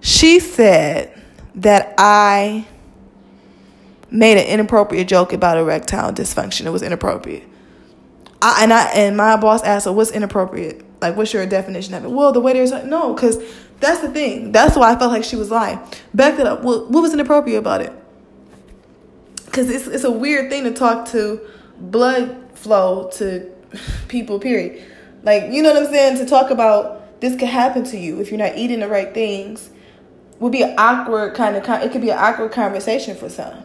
She 0.00 0.40
said 0.40 1.22
that 1.56 1.94
I 1.98 2.66
made 4.16 4.38
an 4.38 4.46
inappropriate 4.46 5.08
joke 5.08 5.32
about 5.32 5.58
erectile 5.58 6.12
dysfunction. 6.12 6.66
It 6.66 6.70
was 6.70 6.82
inappropriate. 6.82 7.44
I, 8.42 8.62
and 8.62 8.72
I 8.72 8.86
and 8.90 9.16
my 9.16 9.36
boss 9.36 9.62
asked 9.62 9.86
her, 9.86 9.92
"What's 9.92 10.10
inappropriate? 10.10 10.84
Like, 11.00 11.16
what's 11.16 11.32
your 11.32 11.46
definition 11.46 11.94
of 11.94 12.04
it?" 12.04 12.10
Well, 12.10 12.32
the 12.32 12.40
way 12.40 12.52
there's 12.52 12.70
like, 12.70 12.84
no, 12.84 13.14
because 13.14 13.38
that's 13.80 14.00
the 14.00 14.10
thing. 14.10 14.52
That's 14.52 14.76
why 14.76 14.92
I 14.92 14.96
felt 14.96 15.12
like 15.12 15.24
she 15.24 15.36
was 15.36 15.50
lying. 15.50 15.78
Back 16.14 16.38
it 16.38 16.46
up. 16.46 16.62
Well, 16.62 16.86
what 16.88 17.02
was 17.02 17.12
inappropriate 17.12 17.58
about 17.58 17.82
it? 17.82 17.92
Because 19.46 19.70
it's 19.70 19.86
it's 19.86 20.04
a 20.04 20.10
weird 20.10 20.50
thing 20.50 20.64
to 20.64 20.72
talk 20.72 21.08
to 21.08 21.40
blood 21.78 22.50
flow 22.54 23.10
to 23.14 23.50
people. 24.08 24.38
Period. 24.38 24.84
Like 25.22 25.50
you 25.52 25.62
know 25.62 25.72
what 25.72 25.84
I'm 25.84 25.90
saying? 25.90 26.18
To 26.18 26.26
talk 26.26 26.50
about 26.50 27.20
this 27.20 27.36
could 27.38 27.48
happen 27.48 27.84
to 27.84 27.98
you 27.98 28.20
if 28.20 28.30
you're 28.30 28.38
not 28.38 28.56
eating 28.56 28.80
the 28.80 28.88
right 28.88 29.12
things 29.12 29.70
would 30.38 30.52
be 30.52 30.62
an 30.62 30.74
awkward 30.78 31.34
kind 31.34 31.56
of. 31.56 31.64
It 31.82 31.90
could 31.92 32.02
be 32.02 32.10
an 32.10 32.18
awkward 32.18 32.52
conversation 32.52 33.16
for 33.16 33.28
some. 33.28 33.62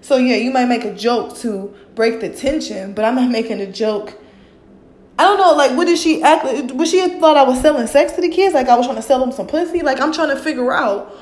So 0.00 0.16
yeah, 0.16 0.36
you 0.36 0.50
might 0.50 0.66
make 0.66 0.84
a 0.84 0.94
joke 0.94 1.36
to 1.38 1.74
break 1.94 2.20
the 2.20 2.30
tension, 2.30 2.94
but 2.94 3.04
I'm 3.04 3.14
not 3.14 3.30
making 3.30 3.60
a 3.60 3.70
joke. 3.70 4.14
I 5.18 5.24
don't 5.24 5.38
know, 5.38 5.52
like, 5.52 5.76
what 5.76 5.86
did 5.86 5.98
she 5.98 6.22
act? 6.22 6.72
Was 6.72 6.90
she 6.90 7.06
thought 7.20 7.36
I 7.36 7.42
was 7.42 7.60
selling 7.60 7.86
sex 7.86 8.12
to 8.12 8.22
the 8.22 8.30
kids? 8.30 8.54
Like 8.54 8.68
I 8.68 8.76
was 8.76 8.86
trying 8.86 8.96
to 8.96 9.02
sell 9.02 9.20
them 9.20 9.32
some 9.32 9.46
pussy? 9.46 9.82
Like 9.82 10.00
I'm 10.00 10.12
trying 10.12 10.34
to 10.34 10.42
figure 10.42 10.72
out 10.72 11.14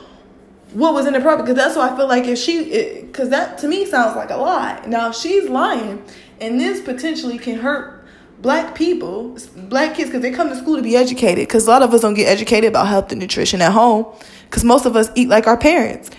what 0.73 0.95
was 0.95 1.07
inappropriate 1.07 1.47
because 1.47 1.57
that's 1.57 1.77
why 1.77 1.91
I 1.91 1.97
feel 1.97 2.07
like 2.07 2.27
if 2.27 2.39
she, 2.39 3.03
because 3.03 3.31
that 3.31 3.59
to 3.59 3.69
me 3.69 3.87
sounds 3.87 4.15
like 4.15 4.31
a 4.31 4.37
lie. 4.37 4.85
Now 4.87 5.11
if 5.11 5.17
she's 5.17 5.49
lying, 5.49 6.05
and 6.41 6.61
this 6.61 6.81
potentially 6.81 7.39
can 7.39 7.59
hurt 7.59 8.07
black 8.41 8.77
people, 8.77 9.37
black 9.57 9.97
kids, 9.97 10.11
because 10.11 10.23
they 10.23 10.31
come 10.31 10.49
to 10.49 10.57
school 10.57 10.77
to 10.77 10.83
be 10.83 10.95
educated. 10.95 11.49
Because 11.49 11.67
a 11.67 11.71
lot 11.71 11.83
of 11.83 11.93
us 11.93 12.03
don't 12.03 12.15
get 12.15 12.29
educated 12.29 12.69
about 12.69 12.87
health 12.87 13.11
and 13.11 13.21
nutrition 13.21 13.61
at 13.61 13.73
home, 13.73 14.07
because 14.45 14.63
most 14.63 14.87
of 14.87 14.95
us 14.95 15.11
eat 15.17 15.29
like 15.29 15.49
our 15.49 15.57
parents. 15.57 16.11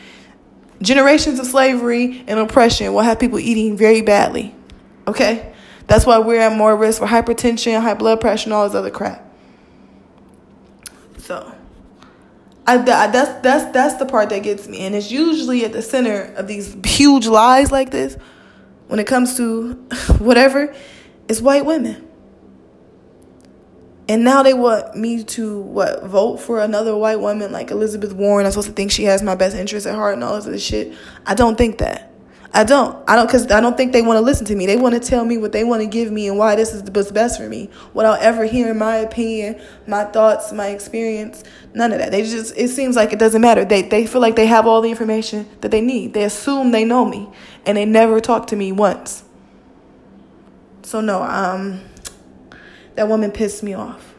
Generations 0.82 1.39
of 1.39 1.46
slavery 1.46 2.24
and 2.28 2.39
oppression 2.39 2.94
will 2.94 3.02
have 3.02 3.20
people 3.20 3.39
eating 3.39 3.76
very 3.76 4.02
badly. 4.02 4.56
Okay? 5.08 5.54
That's 5.88 6.06
why 6.06 6.20
we're 6.20 6.39
at 6.39 6.56
more 6.56 6.76
risk 6.76 7.00
for 7.00 7.08
hypertension, 7.08 7.82
high 7.82 7.96
blood 7.96 8.22
pressure, 8.22 8.46
and 8.46 8.54
all 8.54 8.68
this 8.68 8.76
other 8.76 8.92
crap. 8.92 9.26
So, 11.18 11.54
I, 12.65 12.78
that's 12.78 13.42
that's 13.42 13.72
that's 13.72 13.96
the 13.96 14.06
part 14.06 14.30
that 14.30 14.44
gets 14.44 14.68
me, 14.68 14.82
and 14.82 14.94
it's 14.94 15.12
usually 15.12 15.65
at 15.65 15.74
the 15.74 15.82
center 15.82 16.32
of 16.36 16.48
these 16.48 16.78
huge 16.86 17.28
lies 17.28 17.72
like 17.72 17.89
this. 17.89 18.18
When 18.88 19.00
it 19.00 19.08
comes 19.08 19.38
to 19.38 19.74
whatever, 20.20 20.74
it's 21.28 21.42
white 21.42 21.65
women. 21.65 22.09
And 24.10 24.24
now 24.24 24.41
they 24.41 24.56
want 24.56 24.95
me 24.95 25.24
to 25.24 25.60
what 25.62 26.04
vote 26.04 26.38
for 26.38 26.60
another 26.62 26.98
white 26.98 27.19
woman 27.19 27.52
like 27.52 27.69
Elizabeth 27.69 28.12
Warren. 28.12 28.48
I'm 28.48 28.52
supposed 28.52 28.69
to 28.69 28.74
think 28.74 28.91
she 28.91 29.04
has 29.04 29.22
my 29.22 29.36
best 29.36 29.56
interest 29.56 29.86
at 29.86 29.93
heart 29.93 30.15
and 30.15 30.24
all 30.24 30.36
this 30.36 30.48
other 30.48 30.58
shit. 30.58 30.98
I 31.28 31.36
don't 31.36 31.56
think 31.56 31.78
that. 31.78 32.12
I 32.52 32.63
don't. 32.63 33.08
I 33.08 33.15
don't 33.15 33.28
because 33.28 33.52
I 33.52 33.62
don't 33.62 33.78
think 33.78 33.93
they 33.93 34.02
want 34.02 34.17
to 34.17 34.22
listen 34.22 34.48
to 34.48 34.56
me. 34.56 34.65
They 34.65 34.78
want 34.78 34.95
to 34.95 35.00
tell 35.00 35.24
me 35.24 35.38
what 35.38 35.52
they 35.52 35.63
want 35.63 35.84
to 35.84 35.88
give 35.88 36.12
me 36.12 36.28
and 36.28 36.39
why 36.39 36.56
this 36.56 36.74
is 36.74 36.82
what's 36.89 37.12
best 37.12 37.39
for 37.39 37.48
me, 37.48 37.69
without 37.93 38.19
ever 38.22 38.45
hearing 38.45 38.80
my 38.80 38.95
opinion, 38.95 39.62
my 39.86 40.06
thoughts, 40.06 40.52
my 40.52 40.69
experience. 40.69 41.43
None 41.76 41.91
of 41.91 42.00
that. 42.00 42.10
They 42.10 42.24
just. 42.24 42.58
It 42.58 42.69
seems 42.69 42.95
like 42.95 43.13
it 43.13 43.19
doesn't 43.19 43.41
matter. 43.41 43.63
They 43.63 43.84
they 43.84 44.08
feel 44.08 44.22
like 44.22 44.36
they 44.36 44.48
have 44.48 44.65
all 44.65 44.82
the 44.82 44.89
information 44.89 45.48
that 45.62 45.69
they 45.69 45.82
need. 45.82 46.15
They 46.15 46.24
assume 46.24 46.72
they 46.72 46.84
know 46.84 47.06
me, 47.06 47.30
and 47.67 47.78
they 47.78 47.86
never 47.86 48.19
talk 48.19 48.48
to 48.48 48.56
me 48.56 48.72
once. 48.72 49.24
So 50.82 51.02
no, 51.02 51.22
um, 51.22 51.82
that 52.95 53.08
woman 53.08 53.32
pissed 53.32 53.63
me 53.63 53.73
off, 53.73 54.15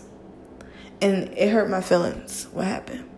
and 1.01 1.29
it 1.37 1.51
hurt 1.51 1.69
my 1.71 1.81
feelings. 1.81 2.49
What 2.53 2.67
happened? 2.67 3.11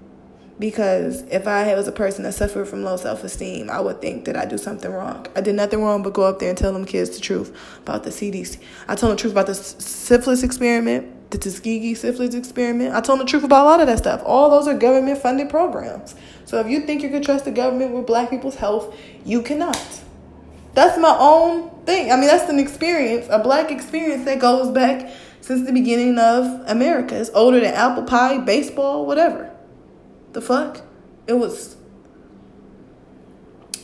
because 0.62 1.22
if 1.22 1.48
I 1.48 1.74
was 1.74 1.88
a 1.88 1.92
person 1.92 2.22
that 2.22 2.34
suffered 2.34 2.68
from 2.68 2.84
low 2.84 2.96
self 2.96 3.24
esteem, 3.24 3.68
I 3.68 3.80
would 3.80 4.00
think 4.00 4.26
that 4.26 4.36
I 4.36 4.44
do 4.44 4.56
something 4.56 4.92
wrong. 4.92 5.26
I 5.34 5.40
did 5.40 5.56
nothing 5.56 5.82
wrong 5.82 6.04
but 6.04 6.12
go 6.12 6.22
up 6.22 6.38
there 6.38 6.50
and 6.50 6.56
tell 6.56 6.72
them 6.72 6.84
kids 6.84 7.10
the 7.10 7.20
truth 7.20 7.52
about 7.80 8.04
the 8.04 8.10
CDC. 8.10 8.60
I 8.86 8.94
told 8.94 9.10
them 9.10 9.16
the 9.16 9.20
truth 9.20 9.32
about 9.32 9.46
the 9.46 9.56
syphilis 9.56 10.44
experiment, 10.44 11.32
the 11.32 11.38
Tuskegee 11.38 11.94
syphilis 11.94 12.36
experiment. 12.36 12.94
I 12.94 13.00
told 13.00 13.18
them 13.18 13.26
the 13.26 13.30
truth 13.30 13.42
about 13.42 13.64
a 13.64 13.68
lot 13.68 13.80
of 13.80 13.88
that 13.88 13.98
stuff. 13.98 14.22
All 14.24 14.50
those 14.50 14.68
are 14.68 14.74
government 14.74 15.18
funded 15.18 15.50
programs. 15.50 16.14
So 16.44 16.60
if 16.60 16.68
you 16.68 16.86
think 16.86 17.02
you 17.02 17.08
can 17.10 17.22
trust 17.22 17.44
the 17.44 17.50
government 17.50 17.90
with 17.90 18.06
black 18.06 18.30
people's 18.30 18.54
health, 18.54 18.96
you 19.24 19.42
cannot. 19.42 20.00
That's 20.74 20.96
my 20.96 21.16
own 21.18 21.70
thing. 21.86 22.12
I 22.12 22.16
mean, 22.16 22.28
that's 22.28 22.48
an 22.48 22.60
experience, 22.60 23.26
a 23.30 23.40
black 23.40 23.72
experience 23.72 24.24
that 24.26 24.38
goes 24.38 24.70
back 24.70 25.10
since 25.42 25.66
the 25.66 25.72
beginning 25.72 26.18
of 26.18 26.46
America. 26.66 27.20
It's 27.20 27.30
older 27.34 27.60
than 27.60 27.74
apple 27.74 28.04
pie, 28.04 28.38
baseball, 28.38 29.04
whatever. 29.04 29.50
The 30.32 30.40
fuck? 30.40 30.80
It 31.26 31.34
was. 31.34 31.76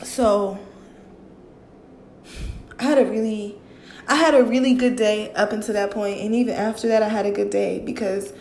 So. 0.01 0.57
I 2.79 2.83
had 2.83 2.97
a 2.97 3.05
really. 3.05 3.55
I 4.07 4.15
had 4.15 4.33
a 4.33 4.43
really 4.43 4.73
good 4.73 4.95
day 4.95 5.31
up 5.33 5.51
until 5.51 5.75
that 5.75 5.91
point, 5.91 6.19
and 6.19 6.33
even 6.33 6.55
after 6.55 6.87
that, 6.87 7.03
I 7.03 7.09
had 7.09 7.27
a 7.27 7.31
good 7.31 7.51
day 7.51 7.77
because 7.77 8.33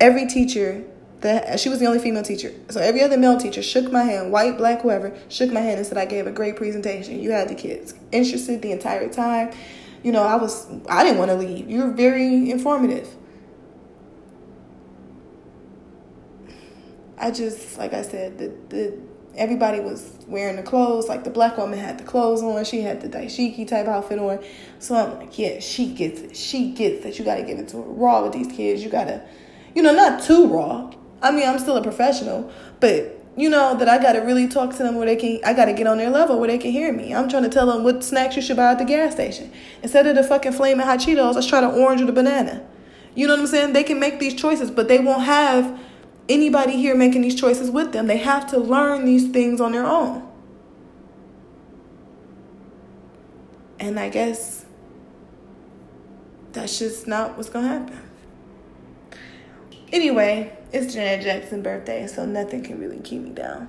every 0.00 0.26
teacher 0.26 0.84
that 1.20 1.60
she 1.60 1.68
was 1.68 1.80
the 1.80 1.86
only 1.86 1.98
female 1.98 2.22
teacher, 2.22 2.52
so 2.70 2.80
every 2.80 3.02
other 3.02 3.18
male 3.18 3.36
teacher 3.36 3.62
shook 3.62 3.92
my 3.92 4.04
hand, 4.04 4.32
white, 4.32 4.56
black, 4.56 4.80
whoever, 4.80 5.14
shook 5.28 5.52
my 5.52 5.60
hand 5.60 5.78
and 5.78 5.86
said 5.86 5.98
I 5.98 6.06
gave 6.06 6.26
a 6.26 6.30
great 6.30 6.56
presentation. 6.56 7.20
You 7.20 7.32
had 7.32 7.48
the 7.48 7.54
kids 7.54 7.92
interested 8.10 8.62
the 8.62 8.72
entire 8.72 9.08
time. 9.08 9.52
You 10.06 10.12
know, 10.12 10.22
I 10.22 10.36
was 10.36 10.68
I 10.88 11.02
didn't 11.02 11.18
want 11.18 11.32
to 11.32 11.36
leave. 11.36 11.68
You're 11.68 11.90
very 11.90 12.48
informative. 12.48 13.12
I 17.18 17.32
just 17.32 17.76
like 17.76 17.92
I 17.92 18.02
said, 18.02 18.38
the 18.38 18.54
the 18.68 18.98
everybody 19.34 19.80
was 19.80 20.16
wearing 20.28 20.54
the 20.54 20.62
clothes. 20.62 21.08
Like 21.08 21.24
the 21.24 21.30
black 21.30 21.58
woman 21.58 21.80
had 21.80 21.98
the 21.98 22.04
clothes 22.04 22.40
on, 22.40 22.64
she 22.64 22.82
had 22.82 23.00
the 23.00 23.08
dashiki 23.08 23.66
type 23.66 23.88
outfit 23.88 24.20
on. 24.20 24.38
So 24.78 24.94
I'm 24.94 25.18
like, 25.18 25.36
yeah, 25.40 25.58
she 25.58 25.92
gets 25.92 26.20
it. 26.20 26.36
She 26.36 26.70
gets 26.70 27.04
it. 27.04 27.18
You 27.18 27.24
gotta 27.24 27.42
give 27.42 27.58
it 27.58 27.66
to 27.70 27.78
her 27.78 27.82
raw 27.82 28.22
with 28.22 28.32
these 28.32 28.46
kids. 28.46 28.84
You 28.84 28.90
gotta, 28.90 29.26
you 29.74 29.82
know, 29.82 29.92
not 29.92 30.22
too 30.22 30.46
raw. 30.46 30.88
I 31.20 31.32
mean, 31.32 31.48
I'm 31.48 31.58
still 31.58 31.76
a 31.76 31.82
professional, 31.82 32.52
but 32.78 33.15
you 33.36 33.50
know 33.50 33.76
that 33.76 33.88
I 33.88 33.98
gotta 33.98 34.22
really 34.22 34.48
talk 34.48 34.70
to 34.72 34.78
them 34.78 34.94
where 34.94 35.06
they 35.06 35.16
can. 35.16 35.40
I 35.44 35.52
gotta 35.52 35.74
get 35.74 35.86
on 35.86 35.98
their 35.98 36.10
level 36.10 36.38
where 36.38 36.48
they 36.48 36.58
can 36.58 36.70
hear 36.70 36.92
me. 36.92 37.14
I'm 37.14 37.28
trying 37.28 37.42
to 37.42 37.48
tell 37.50 37.66
them 37.66 37.84
what 37.84 38.02
snacks 38.02 38.34
you 38.36 38.42
should 38.42 38.56
buy 38.56 38.72
at 38.72 38.78
the 38.78 38.84
gas 38.84 39.12
station 39.12 39.52
instead 39.82 40.06
of 40.06 40.16
the 40.16 40.22
fucking 40.22 40.52
flaming 40.52 40.86
hot 40.86 41.00
Cheetos. 41.00 41.34
Let's 41.34 41.46
try 41.46 41.60
the 41.60 41.68
orange 41.68 42.00
or 42.00 42.06
the 42.06 42.12
banana. 42.12 42.66
You 43.14 43.26
know 43.26 43.34
what 43.34 43.40
I'm 43.40 43.46
saying? 43.46 43.72
They 43.74 43.82
can 43.82 43.98
make 43.98 44.18
these 44.18 44.34
choices, 44.34 44.70
but 44.70 44.88
they 44.88 44.98
won't 44.98 45.22
have 45.22 45.78
anybody 46.28 46.76
here 46.76 46.94
making 46.94 47.22
these 47.22 47.38
choices 47.38 47.70
with 47.70 47.92
them. 47.92 48.06
They 48.06 48.18
have 48.18 48.46
to 48.50 48.58
learn 48.58 49.04
these 49.04 49.28
things 49.28 49.60
on 49.60 49.72
their 49.72 49.86
own. 49.86 50.26
And 53.78 54.00
I 54.00 54.08
guess 54.08 54.64
that's 56.52 56.78
just 56.78 57.06
not 57.06 57.36
what's 57.36 57.50
to 57.50 57.60
happen. 57.60 58.00
Anyway, 59.92 60.55
it's 60.72 60.94
Janet 60.94 61.24
Jackson's 61.24 61.62
birthday, 61.62 62.06
so 62.06 62.24
nothing 62.24 62.62
can 62.62 62.80
really 62.80 63.00
keep 63.00 63.22
me 63.22 63.30
down. 63.30 63.68